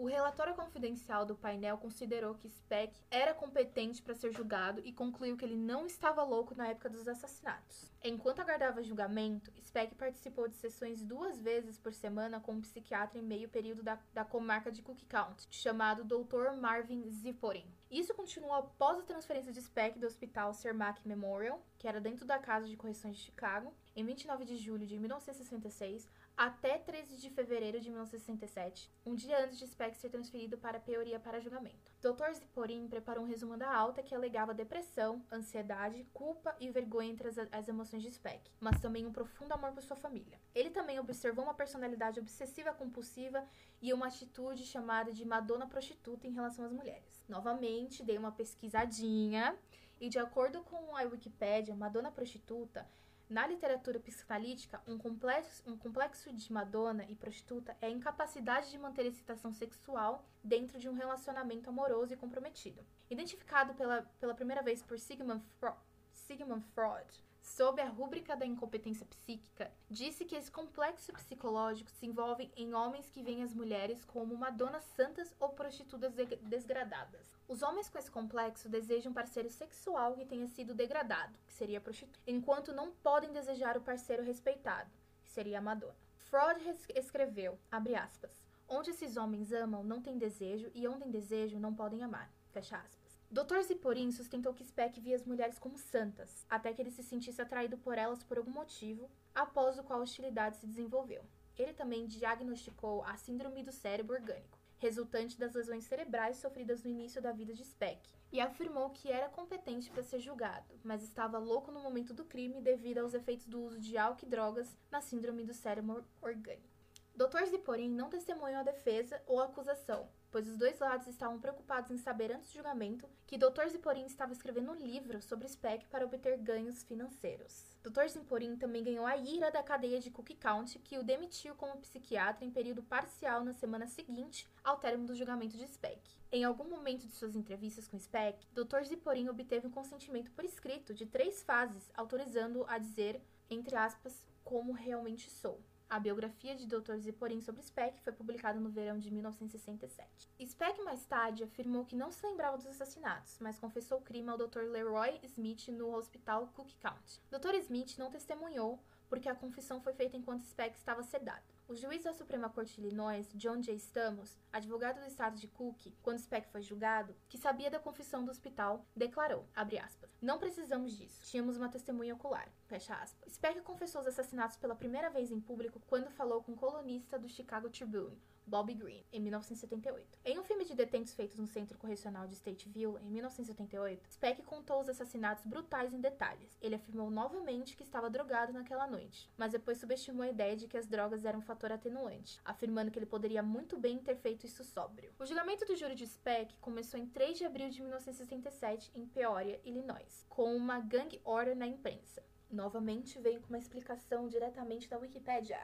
O 0.00 0.06
relatório 0.06 0.54
confidencial 0.54 1.26
do 1.26 1.34
painel 1.34 1.76
considerou 1.76 2.32
que 2.36 2.48
Speck 2.48 2.96
era 3.10 3.34
competente 3.34 4.00
para 4.00 4.14
ser 4.14 4.32
julgado 4.32 4.80
e 4.84 4.92
concluiu 4.92 5.36
que 5.36 5.44
ele 5.44 5.56
não 5.56 5.86
estava 5.86 6.22
louco 6.22 6.54
na 6.54 6.68
época 6.68 6.88
dos 6.88 7.08
assassinatos. 7.08 7.90
Enquanto 8.04 8.38
aguardava 8.38 8.80
julgamento, 8.80 9.50
Speck 9.60 9.96
participou 9.96 10.46
de 10.46 10.54
sessões 10.54 11.02
duas 11.02 11.40
vezes 11.40 11.76
por 11.76 11.92
semana 11.92 12.38
com 12.38 12.52
um 12.52 12.60
psiquiatra 12.60 13.18
em 13.18 13.24
meio 13.24 13.48
período 13.48 13.82
da, 13.82 13.98
da 14.14 14.24
comarca 14.24 14.70
de 14.70 14.82
Cook 14.82 15.02
County, 15.08 15.48
chamado 15.50 16.04
Dr. 16.04 16.52
Marvin 16.56 17.10
Ziporin. 17.10 17.66
Isso 17.90 18.14
continuou 18.14 18.54
após 18.54 19.00
a 19.00 19.02
transferência 19.02 19.52
de 19.52 19.60
Speck 19.60 19.98
do 19.98 20.06
Hospital 20.06 20.54
Cermak 20.54 21.00
Memorial, 21.08 21.60
que 21.76 21.88
era 21.88 22.00
dentro 22.00 22.24
da 22.24 22.38
Casa 22.38 22.68
de 22.68 22.76
Correções 22.76 23.16
de 23.16 23.22
Chicago, 23.22 23.74
em 23.96 24.04
29 24.04 24.44
de 24.44 24.56
julho 24.56 24.86
de 24.86 24.96
1966, 24.96 26.08
até 26.38 26.78
13 26.78 27.16
de 27.16 27.30
fevereiro 27.30 27.80
de 27.80 27.90
1967, 27.90 28.88
um 29.04 29.12
dia 29.16 29.44
antes 29.44 29.58
de 29.58 29.66
Speck 29.66 29.96
ser 29.96 30.08
transferido 30.08 30.56
para 30.56 30.78
Peoria 30.78 31.18
para 31.18 31.40
julgamento. 31.40 31.92
Dr. 32.00 32.32
Ziporin 32.32 32.86
preparou 32.86 33.24
um 33.24 33.26
resumo 33.26 33.56
da 33.56 33.68
alta 33.74 34.04
que 34.04 34.14
alegava 34.14 34.54
depressão, 34.54 35.20
ansiedade, 35.32 36.06
culpa 36.14 36.54
e 36.60 36.70
vergonha 36.70 37.10
entre 37.10 37.26
as, 37.26 37.38
as 37.50 37.66
emoções 37.66 38.04
de 38.04 38.12
Speck, 38.12 38.52
mas 38.60 38.80
também 38.80 39.04
um 39.04 39.12
profundo 39.12 39.52
amor 39.52 39.72
por 39.72 39.82
sua 39.82 39.96
família. 39.96 40.38
Ele 40.54 40.70
também 40.70 41.00
observou 41.00 41.42
uma 41.42 41.54
personalidade 41.54 42.20
obsessiva 42.20 42.72
compulsiva 42.72 43.44
e 43.82 43.92
uma 43.92 44.06
atitude 44.06 44.64
chamada 44.64 45.12
de 45.12 45.24
Madonna 45.24 45.66
prostituta 45.66 46.28
em 46.28 46.32
relação 46.32 46.64
às 46.64 46.72
mulheres. 46.72 47.24
Novamente, 47.28 48.04
dei 48.04 48.16
uma 48.16 48.30
pesquisadinha 48.30 49.58
e 50.00 50.08
de 50.08 50.20
acordo 50.20 50.62
com 50.62 50.96
a 50.96 51.02
Wikipédia, 51.02 51.74
Madonna 51.74 52.12
prostituta 52.12 52.88
na 53.28 53.46
literatura 53.46 54.00
psicanalítica, 54.00 54.80
um 54.86 54.96
complexo, 54.96 55.62
um 55.66 55.76
complexo 55.76 56.32
de 56.32 56.52
Madonna 56.52 57.04
e 57.08 57.14
prostituta 57.14 57.76
é 57.80 57.86
a 57.86 57.90
incapacidade 57.90 58.70
de 58.70 58.78
manter 58.78 59.04
excitação 59.04 59.52
sexual 59.52 60.26
dentro 60.42 60.78
de 60.78 60.88
um 60.88 60.94
relacionamento 60.94 61.68
amoroso 61.68 62.14
e 62.14 62.16
comprometido. 62.16 62.84
Identificado 63.10 63.74
pela, 63.74 64.02
pela 64.18 64.34
primeira 64.34 64.62
vez 64.62 64.82
por 64.82 64.98
Sigmund, 64.98 65.44
Fro 65.60 65.74
Sigmund 66.12 66.64
Freud, 66.74 67.24
sob 67.48 67.80
a 67.80 67.88
rúbrica 67.88 68.36
da 68.36 68.44
incompetência 68.44 69.06
psíquica, 69.06 69.70
disse 69.88 70.24
que 70.24 70.36
esse 70.36 70.50
complexo 70.50 71.12
psicológico 71.12 71.90
se 71.90 72.06
envolve 72.06 72.50
em 72.56 72.74
homens 72.74 73.10
que 73.10 73.22
veem 73.22 73.42
as 73.42 73.54
mulheres 73.54 74.04
como 74.04 74.36
madonas 74.36 74.84
santas 74.94 75.34
ou 75.40 75.48
prostitutas 75.50 76.12
desgradadas. 76.42 77.26
Os 77.48 77.62
homens 77.62 77.88
com 77.88 77.98
esse 77.98 78.10
complexo 78.10 78.68
desejam 78.68 79.10
um 79.10 79.14
parceiro 79.14 79.48
sexual 79.48 80.14
que 80.14 80.26
tenha 80.26 80.46
sido 80.46 80.74
degradado, 80.74 81.38
que 81.46 81.54
seria 81.54 81.80
prostituta, 81.80 82.20
enquanto 82.26 82.72
não 82.72 82.92
podem 82.92 83.32
desejar 83.32 83.76
o 83.76 83.82
parceiro 83.82 84.22
respeitado, 84.22 84.90
que 85.24 85.30
seria 85.30 85.58
a 85.58 85.62
Madonna. 85.62 85.96
Freud 86.16 86.62
escreveu, 86.94 87.58
abre 87.70 87.94
aspas, 87.94 88.44
onde 88.68 88.90
esses 88.90 89.16
homens 89.16 89.52
amam 89.52 89.82
não 89.82 90.02
tem 90.02 90.18
desejo 90.18 90.70
e 90.74 90.86
onde 90.86 91.04
tem 91.04 91.10
desejo 91.10 91.58
não 91.58 91.74
podem 91.74 92.02
amar, 92.02 92.30
fecha 92.52 92.76
aspas. 92.76 93.07
Dr. 93.30 93.60
Ziporin 93.60 94.10
sustentou 94.10 94.54
que 94.54 94.64
Speck 94.64 94.98
via 95.00 95.14
as 95.14 95.26
mulheres 95.26 95.58
como 95.58 95.76
santas, 95.76 96.46
até 96.48 96.72
que 96.72 96.80
ele 96.80 96.90
se 96.90 97.02
sentisse 97.02 97.42
atraído 97.42 97.76
por 97.76 97.98
elas 97.98 98.22
por 98.22 98.38
algum 98.38 98.50
motivo, 98.50 99.10
após 99.34 99.78
o 99.78 99.82
qual 99.82 100.00
a 100.00 100.02
hostilidade 100.02 100.56
se 100.56 100.66
desenvolveu. 100.66 101.22
Ele 101.58 101.74
também 101.74 102.06
diagnosticou 102.06 103.04
a 103.04 103.18
síndrome 103.18 103.62
do 103.62 103.70
cérebro 103.70 104.16
orgânico, 104.16 104.58
resultante 104.78 105.38
das 105.38 105.52
lesões 105.52 105.84
cerebrais 105.84 106.38
sofridas 106.38 106.82
no 106.82 106.88
início 106.88 107.20
da 107.20 107.30
vida 107.30 107.52
de 107.52 107.66
Speck, 107.66 108.00
e 108.32 108.40
afirmou 108.40 108.88
que 108.90 109.12
era 109.12 109.28
competente 109.28 109.90
para 109.90 110.02
ser 110.02 110.20
julgado, 110.20 110.80
mas 110.82 111.02
estava 111.02 111.38
louco 111.38 111.70
no 111.70 111.80
momento 111.80 112.14
do 112.14 112.24
crime 112.24 112.62
devido 112.62 112.98
aos 112.98 113.12
efeitos 113.12 113.46
do 113.46 113.60
uso 113.60 113.78
de 113.78 113.98
álcool 113.98 114.24
e 114.24 114.28
drogas 114.30 114.74
na 114.90 115.02
síndrome 115.02 115.44
do 115.44 115.52
cérebro 115.52 116.02
orgânico. 116.22 116.77
Dr. 117.18 117.46
Ziporin 117.46 117.90
não 117.90 118.08
testemunhou 118.08 118.60
a 118.60 118.62
defesa 118.62 119.20
ou 119.26 119.40
a 119.40 119.46
acusação, 119.46 120.08
pois 120.30 120.46
os 120.46 120.56
dois 120.56 120.78
lados 120.78 121.08
estavam 121.08 121.40
preocupados 121.40 121.90
em 121.90 121.96
saber 121.96 122.30
antes 122.30 122.52
do 122.52 122.54
julgamento 122.54 123.10
que 123.26 123.36
Dr. 123.36 123.66
Ziporin 123.70 124.06
estava 124.06 124.32
escrevendo 124.32 124.70
um 124.70 124.76
livro 124.76 125.20
sobre 125.20 125.48
SPEC 125.48 125.88
para 125.88 126.04
obter 126.04 126.38
ganhos 126.38 126.84
financeiros. 126.84 127.76
Dr. 127.82 128.06
Ziporin 128.06 128.54
também 128.54 128.84
ganhou 128.84 129.04
a 129.04 129.16
ira 129.16 129.50
da 129.50 129.64
cadeia 129.64 129.98
de 129.98 130.12
Cook 130.12 130.30
County, 130.38 130.78
que 130.78 130.96
o 130.96 131.02
demitiu 131.02 131.56
como 131.56 131.80
psiquiatra 131.80 132.44
em 132.44 132.52
período 132.52 132.84
parcial 132.84 133.42
na 133.42 133.52
semana 133.52 133.88
seguinte 133.88 134.48
ao 134.62 134.78
término 134.78 135.08
do 135.08 135.16
julgamento 135.16 135.56
de 135.56 135.66
SPEC. 135.66 136.00
Em 136.30 136.44
algum 136.44 136.70
momento 136.70 137.04
de 137.04 137.14
suas 137.14 137.34
entrevistas 137.34 137.88
com 137.88 137.98
SPEC, 137.98 138.46
Dr. 138.52 138.84
Ziporin 138.84 139.28
obteve 139.28 139.66
um 139.66 139.72
consentimento 139.72 140.30
por 140.30 140.44
escrito 140.44 140.94
de 140.94 141.04
três 141.04 141.42
fases, 141.42 141.90
autorizando-o 141.96 142.64
a 142.68 142.78
dizer, 142.78 143.20
entre 143.50 143.74
aspas, 143.74 144.24
como 144.44 144.70
realmente 144.70 145.28
sou. 145.28 145.60
A 145.90 145.98
biografia 145.98 146.54
de 146.54 146.66
Dr. 146.66 146.98
Ziporin 146.98 147.40
sobre 147.40 147.62
Speck 147.62 148.02
foi 148.02 148.12
publicada 148.12 148.60
no 148.60 148.68
verão 148.68 148.98
de 148.98 149.10
1967. 149.10 150.28
Speck 150.44 150.82
mais 150.82 151.06
tarde 151.06 151.42
afirmou 151.42 151.86
que 151.86 151.96
não 151.96 152.12
se 152.12 152.26
lembrava 152.26 152.58
dos 152.58 152.66
assassinatos, 152.66 153.38
mas 153.40 153.58
confessou 153.58 153.96
o 153.96 154.02
crime 154.02 154.28
ao 154.28 154.36
Dr. 154.36 154.64
Leroy 154.70 155.18
Smith 155.22 155.68
no 155.68 155.94
hospital 155.96 156.48
Cook 156.48 156.68
County. 156.78 157.22
Dr. 157.30 157.54
Smith 157.54 157.96
não 157.96 158.10
testemunhou 158.10 158.78
porque 159.08 159.30
a 159.30 159.34
confissão 159.34 159.80
foi 159.80 159.94
feita 159.94 160.14
enquanto 160.14 160.44
Speck 160.44 160.76
estava 160.76 161.02
sedado. 161.02 161.42
O 161.66 161.74
juiz 161.74 162.04
da 162.04 162.12
Suprema 162.12 162.50
Corte 162.50 162.74
de 162.74 162.86
Illinois, 162.86 163.30
John 163.34 163.60
J. 163.60 163.74
Stamos, 163.76 164.38
advogado 164.52 165.00
do 165.00 165.06
estado 165.06 165.38
de 165.38 165.48
Cook, 165.48 165.92
quando 166.02 166.18
Speck 166.18 166.50
foi 166.50 166.60
julgado, 166.60 167.14
que 167.28 167.38
sabia 167.38 167.70
da 167.70 167.78
confissão 167.78 168.24
do 168.24 168.30
hospital, 168.30 168.84
declarou, 168.94 169.46
aspas, 169.54 170.10
não 170.20 170.38
precisamos 170.38 170.96
disso. 170.96 171.22
Tínhamos 171.24 171.56
uma 171.56 171.68
testemunha 171.68 172.14
ocular, 172.14 172.48
fecha 172.68 172.94
aspas. 172.94 173.32
Speck 173.32 173.62
confessou 173.62 174.02
os 174.02 174.06
assassinatos 174.06 174.56
pela 174.56 174.76
primeira 174.76 175.08
vez 175.08 175.32
em 175.32 175.40
público 175.40 175.80
quando 175.86 176.10
falou 176.10 176.42
com 176.42 176.52
um 176.52 176.56
colunista 176.56 177.18
do 177.18 177.28
Chicago 177.28 177.70
Tribune, 177.70 178.20
Bobby 178.46 178.74
Green, 178.74 179.04
em 179.12 179.20
1978. 179.20 180.18
Em 180.24 180.38
um 180.38 180.44
filme 180.44 180.64
de 180.64 180.74
detentos 180.74 181.14
feito 181.14 181.40
no 181.40 181.46
Centro 181.46 181.78
Correcional 181.78 182.26
de 182.26 182.34
Stateville, 182.34 182.98
em 183.00 183.10
1978, 183.10 184.10
Speck 184.10 184.42
contou 184.42 184.80
os 184.80 184.88
assassinatos 184.88 185.44
brutais 185.44 185.92
em 185.92 186.00
detalhes. 186.00 186.56
Ele 186.60 186.74
afirmou 186.74 187.10
novamente 187.10 187.76
que 187.76 187.82
estava 187.82 188.10
drogado 188.10 188.52
naquela 188.52 188.86
noite, 188.86 189.30
mas 189.36 189.52
depois 189.52 189.78
subestimou 189.78 190.22
a 190.22 190.28
ideia 190.28 190.56
de 190.56 190.68
que 190.68 190.76
as 190.76 190.86
drogas 190.86 191.24
eram 191.24 191.40
um 191.40 191.42
fator 191.42 191.72
atenuante, 191.72 192.40
afirmando 192.44 192.90
que 192.90 192.98
ele 192.98 193.06
poderia 193.06 193.42
muito 193.42 193.78
bem 193.78 193.98
ter 193.98 194.16
feito 194.16 194.44
isso 194.44 194.64
sóbrio. 194.64 195.12
O 195.18 195.26
julgamento 195.26 195.64
do 195.64 195.76
júri 195.76 195.94
de 195.94 196.06
Speck 196.06 196.54
começou 196.58 197.00
em 197.00 197.06
3 197.06 197.38
de 197.38 197.44
abril 197.44 197.70
de 197.70 197.80
1977 197.80 198.90
em 198.94 199.06
Peoria, 199.06 199.60
Illinois, 199.64 200.26
com 200.28 200.54
uma 200.54 200.80
gang 200.80 201.20
order 201.24 201.56
na 201.56 201.66
imprensa. 201.66 202.22
Novamente 202.50 203.20
veio 203.20 203.42
com 203.42 203.48
uma 203.48 203.58
explicação 203.58 204.26
diretamente 204.26 204.88
da 204.88 204.96
Wikipédia. 204.96 205.58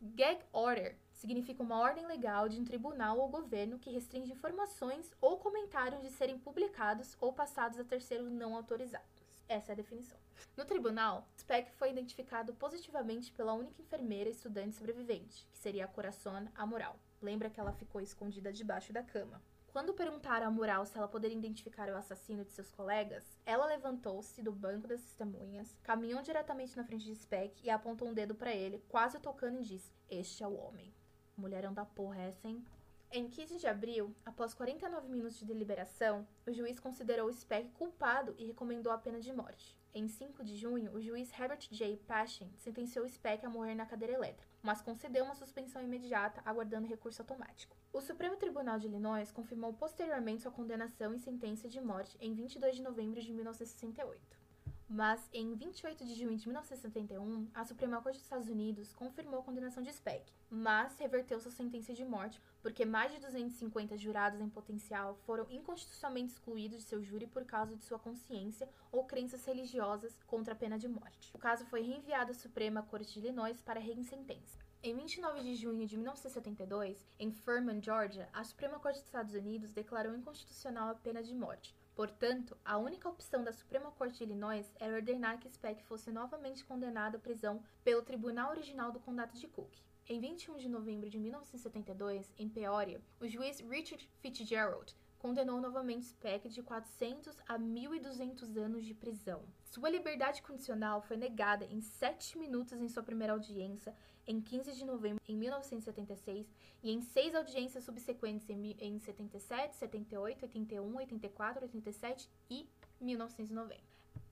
Gag 0.00 0.40
order 0.50 0.96
significa 1.12 1.62
uma 1.62 1.78
ordem 1.78 2.06
legal 2.06 2.48
de 2.48 2.58
um 2.58 2.64
tribunal 2.64 3.18
ou 3.18 3.28
governo 3.28 3.78
que 3.78 3.90
restringe 3.90 4.32
informações 4.32 5.12
ou 5.20 5.36
comentários 5.36 6.02
de 6.02 6.10
serem 6.10 6.38
publicados 6.38 7.16
ou 7.20 7.34
passados 7.34 7.78
a 7.78 7.84
terceiros 7.84 8.30
não 8.30 8.56
autorizados. 8.56 9.26
Essa 9.46 9.72
é 9.72 9.74
a 9.74 9.76
definição. 9.76 10.18
No 10.56 10.64
tribunal, 10.64 11.28
Speck 11.38 11.70
foi 11.72 11.90
identificado 11.90 12.54
positivamente 12.54 13.30
pela 13.32 13.52
única 13.52 13.82
enfermeira 13.82 14.30
estudante 14.30 14.74
sobrevivente, 14.74 15.46
que 15.52 15.58
seria 15.58 15.84
a 15.84 15.88
Coração 15.88 16.48
Amoral. 16.54 16.98
Lembra 17.20 17.50
que 17.50 17.60
ela 17.60 17.72
ficou 17.72 18.00
escondida 18.00 18.52
debaixo 18.52 18.92
da 18.92 19.02
cama. 19.02 19.42
Quando 19.76 19.92
perguntaram 19.92 20.46
a 20.46 20.50
Mural 20.50 20.86
se 20.86 20.96
ela 20.96 21.06
poderia 21.06 21.36
identificar 21.36 21.86
o 21.90 21.96
assassino 21.96 22.46
de 22.46 22.50
seus 22.50 22.70
colegas, 22.70 23.22
ela 23.44 23.66
levantou-se 23.66 24.40
do 24.40 24.50
banco 24.50 24.88
das 24.88 25.02
testemunhas, 25.02 25.76
caminhou 25.82 26.22
diretamente 26.22 26.74
na 26.74 26.82
frente 26.82 27.04
de 27.04 27.14
Speck 27.14 27.62
e 27.62 27.68
apontou 27.68 28.08
um 28.08 28.14
dedo 28.14 28.34
para 28.34 28.54
ele, 28.54 28.82
quase 28.88 29.20
tocando 29.20 29.58
e 29.58 29.64
disse: 29.64 29.92
Este 30.08 30.42
é 30.42 30.48
o 30.48 30.56
homem. 30.56 30.94
Mulherão 31.36 31.74
da 31.74 31.84
porra 31.84 32.22
essa, 32.22 32.48
hein? 32.48 32.64
Em 33.12 33.28
15 33.28 33.58
de 33.58 33.66
abril, 33.66 34.16
após 34.24 34.54
49 34.54 35.10
minutos 35.10 35.38
de 35.38 35.44
deliberação, 35.44 36.26
o 36.46 36.52
juiz 36.54 36.80
considerou 36.80 37.30
Speck 37.30 37.68
culpado 37.72 38.34
e 38.38 38.46
recomendou 38.46 38.90
a 38.90 38.96
pena 38.96 39.20
de 39.20 39.30
morte. 39.30 39.76
Em 39.98 40.08
5 40.08 40.44
de 40.44 40.58
junho, 40.58 40.92
o 40.92 41.00
juiz 41.00 41.32
Herbert 41.32 41.68
J. 41.70 41.96
Pashin 42.06 42.52
sentenciou 42.58 43.08
Speck 43.08 43.46
a 43.46 43.48
morrer 43.48 43.74
na 43.74 43.86
cadeira 43.86 44.12
elétrica, 44.12 44.46
mas 44.62 44.82
concedeu 44.82 45.24
uma 45.24 45.34
suspensão 45.34 45.82
imediata, 45.82 46.42
aguardando 46.44 46.86
recurso 46.86 47.22
automático. 47.22 47.74
O 47.94 48.02
Supremo 48.02 48.36
Tribunal 48.36 48.78
de 48.78 48.88
Illinois 48.88 49.32
confirmou 49.32 49.72
posteriormente 49.72 50.42
sua 50.42 50.52
condenação 50.52 51.14
e 51.14 51.18
sentença 51.18 51.66
de 51.66 51.80
morte 51.80 52.14
em 52.20 52.34
22 52.34 52.76
de 52.76 52.82
novembro 52.82 53.22
de 53.22 53.32
1968. 53.32 54.45
Mas, 54.88 55.28
em 55.32 55.52
28 55.54 56.04
de 56.04 56.14
junho 56.14 56.36
de 56.36 56.46
1971, 56.46 57.48
a 57.52 57.64
Suprema 57.64 58.00
Corte 58.00 58.18
dos 58.18 58.24
Estados 58.24 58.48
Unidos 58.48 58.92
confirmou 58.92 59.40
a 59.40 59.42
condenação 59.42 59.82
de 59.82 59.92
Speck, 59.92 60.32
mas 60.48 60.96
reverteu 60.96 61.40
sua 61.40 61.50
sentença 61.50 61.92
de 61.92 62.04
morte 62.04 62.40
porque 62.62 62.84
mais 62.84 63.12
de 63.12 63.18
250 63.18 63.98
jurados 63.98 64.40
em 64.40 64.48
potencial 64.48 65.16
foram 65.26 65.44
inconstitucionalmente 65.50 66.34
excluídos 66.34 66.78
de 66.78 66.84
seu 66.84 67.02
júri 67.02 67.26
por 67.26 67.44
causa 67.44 67.74
de 67.74 67.84
sua 67.84 67.98
consciência 67.98 68.68
ou 68.92 69.04
crenças 69.04 69.44
religiosas 69.44 70.22
contra 70.24 70.52
a 70.52 70.56
pena 70.56 70.78
de 70.78 70.86
morte. 70.86 71.30
O 71.34 71.38
caso 71.38 71.66
foi 71.66 71.82
reenviado 71.82 72.30
à 72.30 72.34
Suprema 72.34 72.82
Corte 72.82 73.12
de 73.12 73.18
Illinois 73.18 73.60
para 73.60 73.80
reinsentença. 73.80 74.58
Em 74.82 74.94
29 74.94 75.42
de 75.42 75.56
junho 75.56 75.84
de 75.84 75.96
1972, 75.96 77.04
em 77.18 77.32
Furman, 77.32 77.82
Georgia, 77.82 78.28
a 78.32 78.44
Suprema 78.44 78.78
Corte 78.78 78.98
dos 78.98 79.06
Estados 79.06 79.34
Unidos 79.34 79.72
declarou 79.72 80.14
inconstitucional 80.14 80.90
a 80.90 80.94
pena 80.94 81.24
de 81.24 81.34
morte, 81.34 81.74
Portanto, 81.96 82.54
a 82.62 82.76
única 82.76 83.08
opção 83.08 83.42
da 83.42 83.54
Suprema 83.54 83.90
Corte 83.90 84.18
de 84.18 84.24
Illinois 84.24 84.70
era 84.78 84.94
ordenar 84.94 85.40
que 85.40 85.48
Speck 85.48 85.82
fosse 85.84 86.10
novamente 86.10 86.62
condenado 86.62 87.16
à 87.16 87.18
prisão 87.18 87.62
pelo 87.82 88.02
Tribunal 88.02 88.50
Original 88.50 88.92
do 88.92 89.00
Condado 89.00 89.32
de 89.32 89.48
Cook. 89.48 89.72
Em 90.06 90.20
21 90.20 90.58
de 90.58 90.68
novembro 90.68 91.08
de 91.08 91.18
1972, 91.18 92.34
em 92.36 92.50
Peoria, 92.50 93.00
o 93.18 93.26
juiz 93.26 93.60
Richard 93.60 94.06
Fitzgerald 94.20 94.94
condenou 95.18 95.58
novamente 95.58 96.04
Speck 96.04 96.50
de 96.50 96.62
400 96.62 97.34
a 97.48 97.58
1.200 97.58 98.58
anos 98.58 98.84
de 98.84 98.92
prisão. 98.92 99.42
Sua 99.64 99.88
liberdade 99.88 100.42
condicional 100.42 101.00
foi 101.00 101.16
negada 101.16 101.64
em 101.64 101.80
7 101.80 102.36
minutos 102.36 102.78
em 102.78 102.88
sua 102.88 103.02
primeira 103.02 103.32
audiência 103.32 103.96
em 104.26 104.40
15 104.40 104.72
de 104.72 104.84
novembro 104.84 105.22
de 105.24 105.34
1976 105.34 106.46
e 106.82 106.90
em 106.90 107.00
seis 107.00 107.34
audiências 107.34 107.84
subsequentes 107.84 108.48
em, 108.48 108.76
em 108.80 108.98
77, 108.98 109.76
78, 109.76 110.42
81, 110.42 110.96
84, 110.96 111.62
87 111.62 112.28
e 112.50 112.68
1990. 113.00 113.80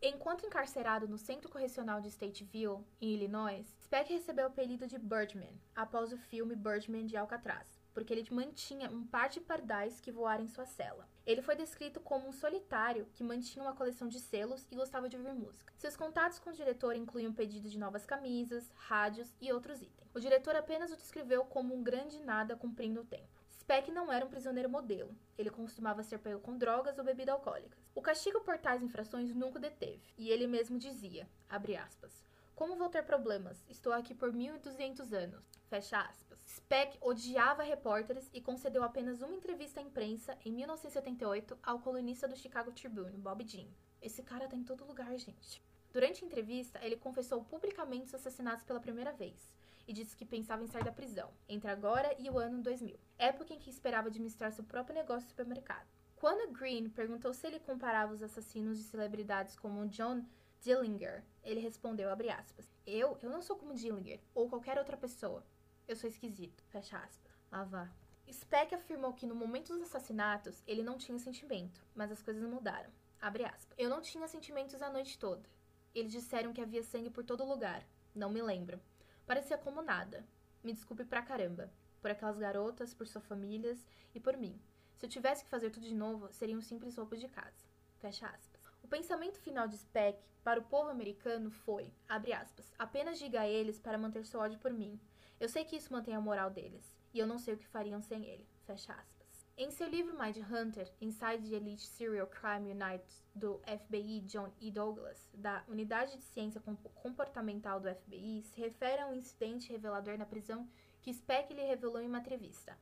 Enquanto 0.02 0.44
encarcerado 0.44 1.08
no 1.08 1.16
Centro 1.16 1.48
Correcional 1.48 2.00
de 2.00 2.08
Stateville, 2.08 2.84
em 3.00 3.14
Illinois, 3.14 3.66
Speck 3.82 4.12
recebeu 4.12 4.44
o 4.44 4.48
apelido 4.48 4.86
de 4.86 4.98
Birdman 4.98 5.58
após 5.74 6.12
o 6.12 6.18
filme 6.18 6.54
Birdman 6.54 7.06
de 7.06 7.16
Alcatraz 7.16 7.73
porque 7.94 8.12
ele 8.12 8.26
mantinha 8.30 8.90
um 8.90 9.06
par 9.06 9.28
de 9.28 9.40
pardais 9.40 10.00
que 10.00 10.10
voaram 10.10 10.44
em 10.44 10.48
sua 10.48 10.66
cela. 10.66 11.08
Ele 11.24 11.40
foi 11.40 11.56
descrito 11.56 12.00
como 12.00 12.28
um 12.28 12.32
solitário 12.32 13.06
que 13.14 13.22
mantinha 13.22 13.64
uma 13.64 13.74
coleção 13.74 14.08
de 14.08 14.20
selos 14.20 14.66
e 14.70 14.74
gostava 14.74 15.08
de 15.08 15.16
ouvir 15.16 15.32
música. 15.32 15.72
Seus 15.78 15.96
contatos 15.96 16.38
com 16.38 16.50
o 16.50 16.54
diretor 16.54 16.96
incluíam 16.96 17.32
pedido 17.32 17.70
de 17.70 17.78
novas 17.78 18.04
camisas, 18.04 18.70
rádios 18.74 19.34
e 19.40 19.52
outros 19.52 19.80
itens. 19.80 20.10
O 20.12 20.20
diretor 20.20 20.56
apenas 20.56 20.92
o 20.92 20.96
descreveu 20.96 21.44
como 21.44 21.74
um 21.74 21.82
grande 21.82 22.18
nada 22.18 22.56
cumprindo 22.56 23.00
o 23.00 23.06
tempo. 23.06 23.42
Speck 23.48 23.90
não 23.90 24.12
era 24.12 24.26
um 24.26 24.28
prisioneiro 24.28 24.68
modelo. 24.68 25.16
Ele 25.38 25.48
costumava 25.48 26.02
ser 26.02 26.18
pego 26.18 26.40
com 26.40 26.58
drogas 26.58 26.98
ou 26.98 27.04
bebidas 27.04 27.34
alcoólicas. 27.34 27.88
O 27.94 28.02
castigo 28.02 28.40
por 28.40 28.58
tais 28.58 28.82
infrações 28.82 29.34
nunca 29.34 29.58
o 29.58 29.62
deteve, 29.62 30.12
e 30.18 30.28
ele 30.28 30.46
mesmo 30.46 30.78
dizia, 30.78 31.26
aspas, 31.48 32.24
como 32.54 32.76
vou 32.76 32.88
ter 32.88 33.02
problemas? 33.02 33.64
Estou 33.68 33.92
aqui 33.92 34.14
por 34.14 34.32
1200 34.32 35.12
anos. 35.12 35.44
Fecha 35.68 35.98
aspas. 36.00 36.33
Speck 36.56 36.96
odiava 37.00 37.64
repórteres 37.64 38.30
e 38.32 38.40
concedeu 38.40 38.84
apenas 38.84 39.20
uma 39.20 39.34
entrevista 39.34 39.80
à 39.80 39.82
imprensa 39.82 40.38
em 40.44 40.52
1978 40.52 41.58
ao 41.60 41.80
colunista 41.80 42.28
do 42.28 42.36
Chicago 42.36 42.70
Tribune, 42.70 43.18
Bob 43.18 43.44
Jean. 43.44 43.66
Esse 44.00 44.22
cara 44.22 44.46
tá 44.46 44.54
em 44.54 44.62
todo 44.62 44.86
lugar, 44.86 45.16
gente. 45.18 45.60
Durante 45.92 46.22
a 46.22 46.26
entrevista, 46.26 46.78
ele 46.80 46.96
confessou 46.96 47.42
publicamente 47.42 48.06
os 48.06 48.14
assassinatos 48.14 48.64
pela 48.64 48.78
primeira 48.78 49.12
vez 49.12 49.52
e 49.84 49.92
disse 49.92 50.16
que 50.16 50.24
pensava 50.24 50.62
em 50.62 50.68
sair 50.68 50.84
da 50.84 50.92
prisão 50.92 51.28
entre 51.48 51.68
agora 51.68 52.14
e 52.20 52.30
o 52.30 52.38
ano 52.38 52.62
2000, 52.62 52.96
época 53.18 53.52
em 53.52 53.58
que 53.58 53.68
esperava 53.68 54.06
administrar 54.06 54.52
seu 54.52 54.62
próprio 54.62 54.94
negócio 54.94 55.24
de 55.24 55.30
supermercado. 55.30 55.88
Quando 56.14 56.52
Green 56.52 56.88
perguntou 56.88 57.34
se 57.34 57.48
ele 57.48 57.58
comparava 57.58 58.14
os 58.14 58.22
assassinos 58.22 58.78
de 58.78 58.84
celebridades 58.84 59.56
como 59.56 59.88
John 59.88 60.24
Dillinger. 60.60 61.22
Ele 61.42 61.60
respondeu, 61.60 62.08
aspas, 62.10 62.66
eu, 62.86 63.18
eu 63.20 63.28
não 63.28 63.42
sou 63.42 63.56
como 63.56 63.74
Dillinger, 63.74 64.18
ou 64.34 64.48
qualquer 64.48 64.78
outra 64.78 64.96
pessoa. 64.96 65.44
Eu 65.86 65.96
sou 65.96 66.08
esquisito, 66.08 66.64
fecha 66.68 66.96
aspas. 66.96 67.32
Lá 67.52 67.62
vá. 67.64 67.90
Speck 68.32 68.74
afirmou 68.74 69.12
que 69.12 69.26
no 69.26 69.34
momento 69.34 69.74
dos 69.74 69.82
assassinatos 69.82 70.62
ele 70.66 70.82
não 70.82 70.96
tinha 70.96 71.18
sentimento, 71.18 71.84
mas 71.94 72.10
as 72.10 72.22
coisas 72.22 72.42
mudaram. 72.42 72.90
Abre 73.20 73.44
aspas. 73.44 73.76
Eu 73.76 73.90
não 73.90 74.00
tinha 74.00 74.26
sentimentos 74.26 74.80
a 74.80 74.90
noite 74.90 75.18
toda. 75.18 75.46
Eles 75.94 76.10
disseram 76.10 76.52
que 76.54 76.60
havia 76.60 76.82
sangue 76.82 77.10
por 77.10 77.22
todo 77.22 77.44
lugar. 77.44 77.86
Não 78.14 78.30
me 78.30 78.40
lembro. 78.40 78.80
Parecia 79.26 79.58
como 79.58 79.82
nada. 79.82 80.26
Me 80.62 80.72
desculpe 80.72 81.04
pra 81.04 81.22
caramba. 81.22 81.70
Por 82.00 82.10
aquelas 82.10 82.38
garotas, 82.38 82.94
por 82.94 83.06
suas 83.06 83.26
famílias 83.26 83.86
e 84.14 84.20
por 84.20 84.36
mim. 84.38 84.58
Se 84.96 85.04
eu 85.04 85.10
tivesse 85.10 85.44
que 85.44 85.50
fazer 85.50 85.70
tudo 85.70 85.86
de 85.86 85.94
novo, 85.94 86.32
seria 86.32 86.56
um 86.56 86.62
simples 86.62 86.96
roubo 86.96 87.16
de 87.16 87.28
casa. 87.28 87.66
Fecha 87.98 88.26
aspas. 88.26 88.62
O 88.82 88.88
pensamento 88.88 89.38
final 89.38 89.68
de 89.68 89.76
Speck 89.76 90.18
para 90.42 90.60
o 90.60 90.64
povo 90.64 90.88
americano 90.88 91.50
foi, 91.50 91.92
abre 92.08 92.32
aspas, 92.32 92.72
apenas 92.78 93.18
diga 93.18 93.40
a 93.40 93.48
eles 93.48 93.78
para 93.78 93.96
manter 93.96 94.26
seu 94.26 94.40
ódio 94.40 94.58
por 94.58 94.72
mim. 94.72 95.00
Eu 95.40 95.48
sei 95.48 95.64
que 95.64 95.76
isso 95.76 95.92
mantém 95.92 96.14
a 96.14 96.20
moral 96.20 96.50
deles, 96.50 96.96
e 97.12 97.18
eu 97.18 97.26
não 97.26 97.38
sei 97.38 97.54
o 97.54 97.58
que 97.58 97.66
fariam 97.66 98.00
sem 98.00 98.24
ele. 98.24 98.46
Fecha 98.64 98.92
aspas. 98.92 99.46
Em 99.56 99.70
seu 99.70 99.88
livro 99.88 100.18
Mind 100.18 100.36
Hunter, 100.38 100.92
Inside 101.00 101.48
the 101.48 101.56
Elite 101.56 101.86
Serial 101.86 102.26
Crime 102.26 102.72
Unit 102.72 103.04
do 103.34 103.60
FBI 103.66 104.20
John 104.22 104.50
E. 104.60 104.70
Douglas, 104.70 105.28
da 105.32 105.62
Unidade 105.68 106.16
de 106.16 106.24
Ciência 106.24 106.60
Comportamental 106.94 107.78
do 107.78 107.88
FBI, 107.88 108.42
se 108.42 108.60
refere 108.60 109.02
a 109.02 109.06
um 109.06 109.14
incidente 109.14 109.70
revelador 109.70 110.18
na 110.18 110.26
prisão 110.26 110.68
que 111.00 111.12
Speck 111.12 111.52
lhe 111.52 111.62
revelou 111.62 112.00
em 112.00 112.08
uma 112.08 112.18
entrevista. 112.18 112.76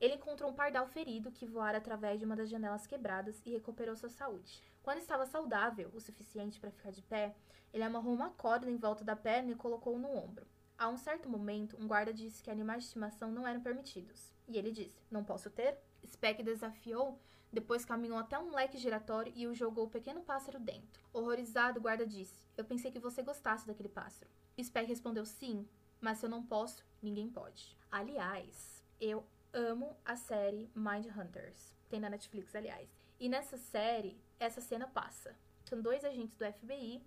Ele 0.00 0.14
encontrou 0.14 0.50
um 0.50 0.54
pardal 0.54 0.86
ferido 0.86 1.30
que 1.30 1.46
voara 1.46 1.78
através 1.78 2.18
de 2.18 2.24
uma 2.24 2.36
das 2.36 2.50
janelas 2.50 2.86
quebradas 2.86 3.40
e 3.46 3.50
recuperou 3.50 3.96
sua 3.96 4.08
saúde. 4.08 4.62
Quando 4.82 4.98
estava 4.98 5.24
saudável 5.24 5.90
o 5.94 6.00
suficiente 6.00 6.58
para 6.58 6.70
ficar 6.70 6.90
de 6.90 7.02
pé, 7.02 7.34
ele 7.72 7.84
amarrou 7.84 8.12
uma 8.12 8.30
corda 8.30 8.70
em 8.70 8.76
volta 8.76 9.04
da 9.04 9.14
perna 9.14 9.52
e 9.52 9.56
colocou-o 9.56 9.98
no 9.98 10.14
ombro. 10.14 10.46
A 10.80 10.88
um 10.88 10.96
certo 10.96 11.28
momento, 11.28 11.76
um 11.78 11.86
guarda 11.86 12.10
disse 12.10 12.42
que 12.42 12.50
animais 12.50 12.84
de 12.84 12.86
estimação 12.86 13.30
não 13.30 13.46
eram 13.46 13.60
permitidos. 13.60 14.32
E 14.48 14.56
ele 14.56 14.72
disse: 14.72 15.04
Não 15.10 15.22
posso 15.22 15.50
ter? 15.50 15.76
Speck 16.06 16.42
desafiou, 16.42 17.20
depois 17.52 17.84
caminhou 17.84 18.16
até 18.16 18.38
um 18.38 18.54
leque 18.54 18.78
giratório 18.78 19.30
e 19.36 19.46
o 19.46 19.54
jogou 19.54 19.84
o 19.84 19.90
pequeno 19.90 20.22
pássaro 20.22 20.58
dentro. 20.58 21.04
Horrorizado, 21.12 21.78
o 21.78 21.82
guarda 21.82 22.06
disse: 22.06 22.40
Eu 22.56 22.64
pensei 22.64 22.90
que 22.90 22.98
você 22.98 23.22
gostasse 23.22 23.66
daquele 23.66 23.90
pássaro. 23.90 24.30
Speck 24.58 24.88
respondeu: 24.88 25.26
Sim, 25.26 25.68
mas 26.00 26.16
se 26.16 26.24
eu 26.24 26.30
não 26.30 26.42
posso, 26.42 26.82
ninguém 27.02 27.28
pode. 27.28 27.76
Aliás, 27.92 28.82
eu 28.98 29.22
amo 29.52 29.94
a 30.02 30.16
série 30.16 30.70
Mind 30.74 31.04
Hunters. 31.14 31.76
Tem 31.90 32.00
na 32.00 32.08
Netflix, 32.08 32.54
aliás. 32.54 32.88
E 33.18 33.28
nessa 33.28 33.58
série, 33.58 34.18
essa 34.38 34.62
cena 34.62 34.86
passa. 34.86 35.36
São 35.62 35.82
dois 35.82 36.06
agentes 36.06 36.38
do 36.38 36.50
FBI 36.50 37.04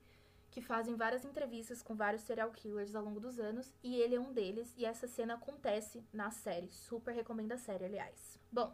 que 0.53 0.61
fazem 0.61 0.95
várias 0.95 1.25
entrevistas 1.25 1.81
com 1.81 1.95
vários 1.95 2.21
serial 2.21 2.51
killers 2.51 2.93
ao 2.93 3.03
longo 3.03 3.19
dos 3.19 3.39
anos, 3.39 3.73
e 3.81 3.95
ele 3.95 4.13
é 4.13 4.19
um 4.19 4.31
deles, 4.31 4.71
e 4.77 4.85
essa 4.85 5.07
cena 5.07 5.33
acontece 5.33 6.05
na 6.13 6.29
série. 6.29 6.71
Super 6.71 7.15
recomendo 7.15 7.53
a 7.53 7.57
série, 7.57 7.85
aliás. 7.85 8.39
Bom, 8.51 8.71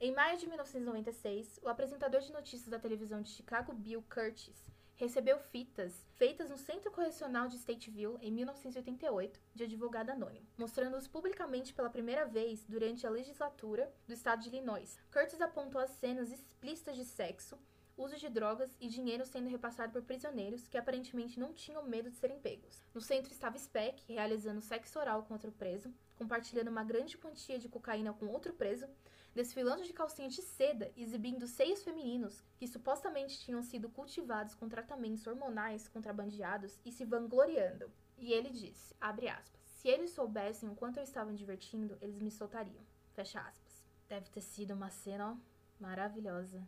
em 0.00 0.12
maio 0.12 0.38
de 0.38 0.46
1996, 0.46 1.58
o 1.64 1.68
apresentador 1.68 2.20
de 2.20 2.32
notícias 2.32 2.68
da 2.68 2.78
televisão 2.78 3.20
de 3.20 3.30
Chicago, 3.30 3.72
Bill 3.72 4.00
Curtis, 4.08 4.70
recebeu 4.94 5.40
fitas 5.40 6.06
feitas 6.14 6.50
no 6.50 6.56
Centro 6.56 6.92
Correcional 6.92 7.48
de 7.48 7.56
Stateville 7.56 8.18
em 8.20 8.30
1988 8.30 9.40
de 9.56 9.64
advogado 9.64 10.10
anônimo, 10.10 10.46
mostrando-os 10.56 11.08
publicamente 11.08 11.74
pela 11.74 11.90
primeira 11.90 12.26
vez 12.26 12.64
durante 12.64 13.04
a 13.06 13.10
legislatura 13.10 13.92
do 14.06 14.12
estado 14.12 14.42
de 14.42 14.50
Illinois. 14.50 14.96
Curtis 15.12 15.40
apontou 15.40 15.80
as 15.80 15.90
cenas 15.90 16.30
explícitas 16.30 16.94
de 16.94 17.04
sexo 17.04 17.58
uso 17.98 18.16
de 18.16 18.28
drogas 18.28 18.74
e 18.80 18.88
dinheiro 18.88 19.26
sendo 19.26 19.48
repassado 19.48 19.92
por 19.92 20.02
prisioneiros 20.02 20.68
que 20.68 20.78
aparentemente 20.78 21.38
não 21.38 21.52
tinham 21.52 21.82
medo 21.82 22.08
de 22.08 22.16
serem 22.16 22.38
pegos. 22.38 22.80
No 22.94 23.00
centro 23.00 23.32
estava 23.32 23.58
Speck, 23.58 24.02
realizando 24.08 24.62
sexo 24.62 24.98
oral 24.98 25.24
com 25.24 25.34
outro 25.34 25.50
preso, 25.50 25.92
compartilhando 26.16 26.68
uma 26.70 26.84
grande 26.84 27.18
quantia 27.18 27.58
de 27.58 27.68
cocaína 27.68 28.12
com 28.12 28.26
outro 28.28 28.54
preso, 28.54 28.86
desfilando 29.34 29.84
de 29.84 29.92
calcinha 29.92 30.28
de 30.28 30.40
seda, 30.40 30.92
exibindo 30.96 31.46
seios 31.46 31.82
femininos 31.82 32.42
que 32.56 32.66
supostamente 32.68 33.38
tinham 33.40 33.62
sido 33.62 33.88
cultivados 33.88 34.54
com 34.54 34.68
tratamentos 34.68 35.26
hormonais 35.26 35.88
contrabandeados 35.88 36.80
e 36.84 36.92
se 36.92 37.04
vangloriando. 37.04 37.90
E 38.16 38.32
ele 38.32 38.50
disse, 38.50 38.94
abre 39.00 39.28
aspas, 39.28 39.60
se 39.76 39.88
eles 39.88 40.10
soubessem 40.10 40.68
o 40.68 40.74
quanto 40.74 40.98
eu 40.98 41.04
estava 41.04 41.30
me 41.30 41.36
divertindo, 41.36 41.96
eles 42.00 42.20
me 42.20 42.30
soltariam. 42.30 42.82
Fecha 43.12 43.40
aspas. 43.40 43.84
Deve 44.08 44.28
ter 44.30 44.40
sido 44.40 44.74
uma 44.74 44.90
cena 44.90 45.32
ó, 45.32 45.36
maravilhosa. 45.80 46.66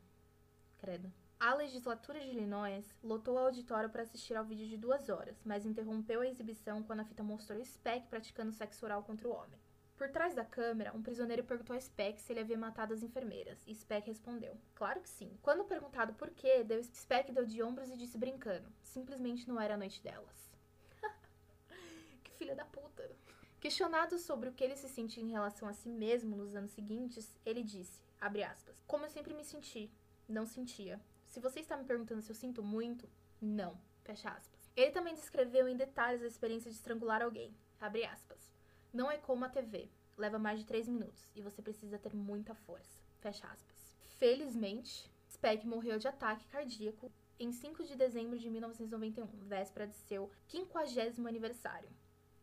Credo. 0.78 1.12
A 1.40 1.54
legislatura 1.54 2.20
de 2.20 2.28
Illinois 2.28 2.94
lotou 3.02 3.36
o 3.36 3.38
auditório 3.38 3.88
para 3.88 4.02
assistir 4.02 4.36
ao 4.36 4.44
vídeo 4.44 4.68
de 4.68 4.76
duas 4.76 5.08
horas, 5.08 5.40
mas 5.42 5.64
interrompeu 5.64 6.20
a 6.20 6.26
exibição 6.26 6.82
quando 6.82 7.00
a 7.00 7.04
fita 7.06 7.22
mostrou 7.22 7.58
Speck 7.64 8.08
praticando 8.08 8.52
sexo 8.52 8.84
oral 8.84 9.02
contra 9.02 9.26
o 9.26 9.32
homem. 9.32 9.58
Por 9.96 10.10
trás 10.10 10.34
da 10.34 10.44
câmera, 10.44 10.94
um 10.94 11.00
prisioneiro 11.00 11.42
perguntou 11.42 11.74
a 11.74 11.80
Speck 11.80 12.20
se 12.20 12.30
ele 12.30 12.40
havia 12.40 12.58
matado 12.58 12.92
as 12.92 13.02
enfermeiras, 13.02 13.58
e 13.66 13.74
Speck 13.74 14.06
respondeu: 14.06 14.54
Claro 14.74 15.00
que 15.00 15.08
sim. 15.08 15.34
Quando 15.40 15.64
perguntado 15.64 16.12
por 16.12 16.28
quê, 16.28 16.62
deu 16.62 16.84
Speck 16.84 17.32
deu 17.32 17.46
de 17.46 17.62
ombros 17.62 17.88
e 17.88 17.96
disse 17.96 18.18
brincando: 18.18 18.70
Simplesmente 18.82 19.48
não 19.48 19.58
era 19.58 19.76
a 19.76 19.78
noite 19.78 20.02
delas. 20.02 20.52
que 22.22 22.32
filha 22.32 22.54
da 22.54 22.66
puta. 22.66 23.10
Questionado 23.58 24.18
sobre 24.18 24.50
o 24.50 24.52
que 24.52 24.62
ele 24.62 24.76
se 24.76 24.90
sentia 24.90 25.22
em 25.22 25.30
relação 25.30 25.66
a 25.66 25.72
si 25.72 25.88
mesmo 25.88 26.36
nos 26.36 26.54
anos 26.54 26.72
seguintes, 26.72 27.34
ele 27.46 27.62
disse, 27.62 28.02
aspas, 28.20 28.84
como 28.86 29.06
eu 29.06 29.10
sempre 29.10 29.32
me 29.32 29.44
senti, 29.44 29.90
não 30.28 30.44
sentia. 30.44 31.00
Se 31.30 31.38
você 31.38 31.60
está 31.60 31.76
me 31.76 31.84
perguntando 31.84 32.20
se 32.20 32.30
eu 32.32 32.34
sinto 32.34 32.60
muito, 32.60 33.08
não. 33.40 33.80
Fecha 34.02 34.28
aspas. 34.28 34.68
Ele 34.74 34.90
também 34.90 35.14
descreveu 35.14 35.68
em 35.68 35.76
detalhes 35.76 36.22
a 36.22 36.26
experiência 36.26 36.68
de 36.68 36.76
estrangular 36.76 37.22
alguém. 37.22 37.54
Abre 37.80 38.04
aspas. 38.04 38.52
Não 38.92 39.08
é 39.08 39.16
como 39.16 39.44
a 39.44 39.48
TV. 39.48 39.88
Leva 40.16 40.40
mais 40.40 40.58
de 40.58 40.66
3 40.66 40.88
minutos 40.88 41.30
e 41.36 41.40
você 41.40 41.62
precisa 41.62 42.00
ter 42.00 42.16
muita 42.16 42.52
força. 42.52 43.00
Fecha 43.20 43.46
aspas. 43.46 43.96
Felizmente, 44.18 45.08
Speck 45.30 45.64
morreu 45.64 46.00
de 46.00 46.08
ataque 46.08 46.48
cardíaco 46.48 47.12
em 47.38 47.52
5 47.52 47.84
de 47.84 47.94
dezembro 47.94 48.36
de 48.36 48.50
1991, 48.50 49.24
véspera 49.46 49.86
de 49.86 49.94
seu 49.94 50.32
50 50.48 51.28
aniversário. 51.28 51.88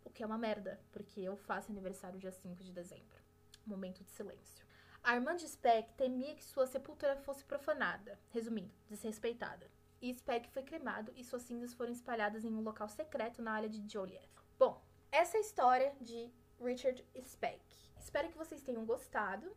O 0.06 0.10
que 0.10 0.24
é 0.24 0.26
uma 0.26 0.38
merda, 0.38 0.80
porque 0.94 1.20
eu 1.20 1.36
faço 1.36 1.74
aniversário 1.74 2.18
dia 2.18 2.32
5 2.32 2.64
de 2.64 2.72
dezembro. 2.72 3.22
Momento 3.66 4.02
de 4.02 4.12
silêncio. 4.12 4.66
A 5.08 5.16
irmã 5.16 5.38
de 5.38 5.48
Speck 5.48 5.94
temia 5.94 6.36
que 6.36 6.44
sua 6.44 6.68
sepultura 6.68 7.16
fosse 7.16 7.42
profanada, 7.46 8.20
resumindo, 8.28 8.74
desrespeitada. 8.90 9.72
E 10.02 10.14
Speck 10.14 10.50
foi 10.50 10.64
cremado 10.64 11.14
e 11.16 11.24
suas 11.24 11.44
cinzas 11.44 11.74
foram 11.74 11.94
espalhadas 11.94 12.44
em 12.44 12.54
um 12.54 12.60
local 12.60 12.90
secreto 12.90 13.42
na 13.42 13.54
área 13.54 13.70
de 13.70 13.90
Joliet. 13.90 14.28
Bom, 14.60 14.84
essa 15.10 15.38
é 15.38 15.40
a 15.40 15.42
história 15.42 15.96
de 16.02 16.30
Richard 16.60 17.08
Speck. 17.24 17.64
Espero 17.98 18.28
que 18.28 18.38
vocês 18.38 18.62
tenham 18.62 18.86
gostado. 18.86 19.50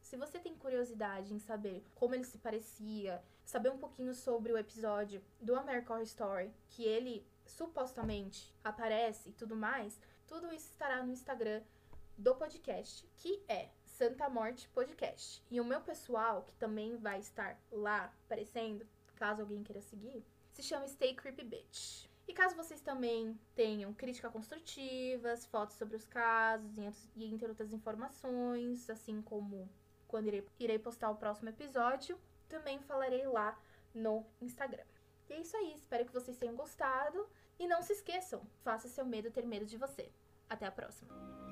Se 0.00 0.16
você 0.16 0.38
tem 0.38 0.56
curiosidade 0.56 1.34
em 1.34 1.38
saber 1.38 1.84
como 1.94 2.14
ele 2.14 2.24
se 2.24 2.38
parecia, 2.38 3.22
saber 3.44 3.68
um 3.68 3.78
pouquinho 3.78 4.14
sobre 4.14 4.54
o 4.54 4.56
episódio 4.56 5.22
do 5.38 5.54
American 5.54 5.96
Horror 5.96 6.06
Story, 6.06 6.54
que 6.70 6.82
ele 6.82 7.28
supostamente 7.44 8.56
aparece 8.64 9.28
e 9.28 9.32
tudo 9.34 9.54
mais, 9.54 10.00
tudo 10.26 10.50
isso 10.50 10.70
estará 10.70 11.02
no 11.02 11.12
Instagram 11.12 11.62
do 12.16 12.34
podcast, 12.36 13.06
que 13.18 13.44
é 13.46 13.68
Santa 13.94 14.28
Morte 14.28 14.68
Podcast. 14.70 15.40
E 15.48 15.60
o 15.60 15.64
meu 15.64 15.80
pessoal, 15.80 16.42
que 16.42 16.54
também 16.56 16.96
vai 16.96 17.20
estar 17.20 17.56
lá 17.70 18.12
aparecendo, 18.24 18.84
caso 19.14 19.42
alguém 19.42 19.62
queira 19.62 19.80
seguir, 19.80 20.24
se 20.52 20.64
chama 20.64 20.88
Stay 20.88 21.14
Creepy 21.14 21.44
Bitch. 21.44 22.06
E 22.26 22.32
caso 22.32 22.56
vocês 22.56 22.80
também 22.80 23.38
tenham 23.54 23.94
críticas 23.94 24.32
construtivas, 24.32 25.46
fotos 25.46 25.76
sobre 25.76 25.96
os 25.96 26.06
casos 26.06 27.08
e 27.14 27.24
entre 27.24 27.46
outras 27.46 27.72
informações, 27.72 28.90
assim 28.90 29.22
como 29.22 29.70
quando 30.08 30.26
irei, 30.26 30.44
irei 30.58 30.78
postar 30.78 31.10
o 31.10 31.16
próximo 31.16 31.50
episódio, 31.50 32.18
também 32.48 32.80
falarei 32.80 33.24
lá 33.26 33.56
no 33.94 34.26
Instagram. 34.40 34.84
E 35.28 35.34
é 35.34 35.40
isso 35.40 35.56
aí, 35.56 35.72
espero 35.72 36.04
que 36.04 36.12
vocês 36.12 36.36
tenham 36.36 36.56
gostado. 36.56 37.28
E 37.60 37.68
não 37.68 37.80
se 37.80 37.92
esqueçam, 37.92 38.42
faça 38.64 38.88
seu 38.88 39.04
medo 39.04 39.30
ter 39.30 39.46
medo 39.46 39.64
de 39.64 39.76
você. 39.76 40.10
Até 40.50 40.66
a 40.66 40.72
próxima! 40.72 41.43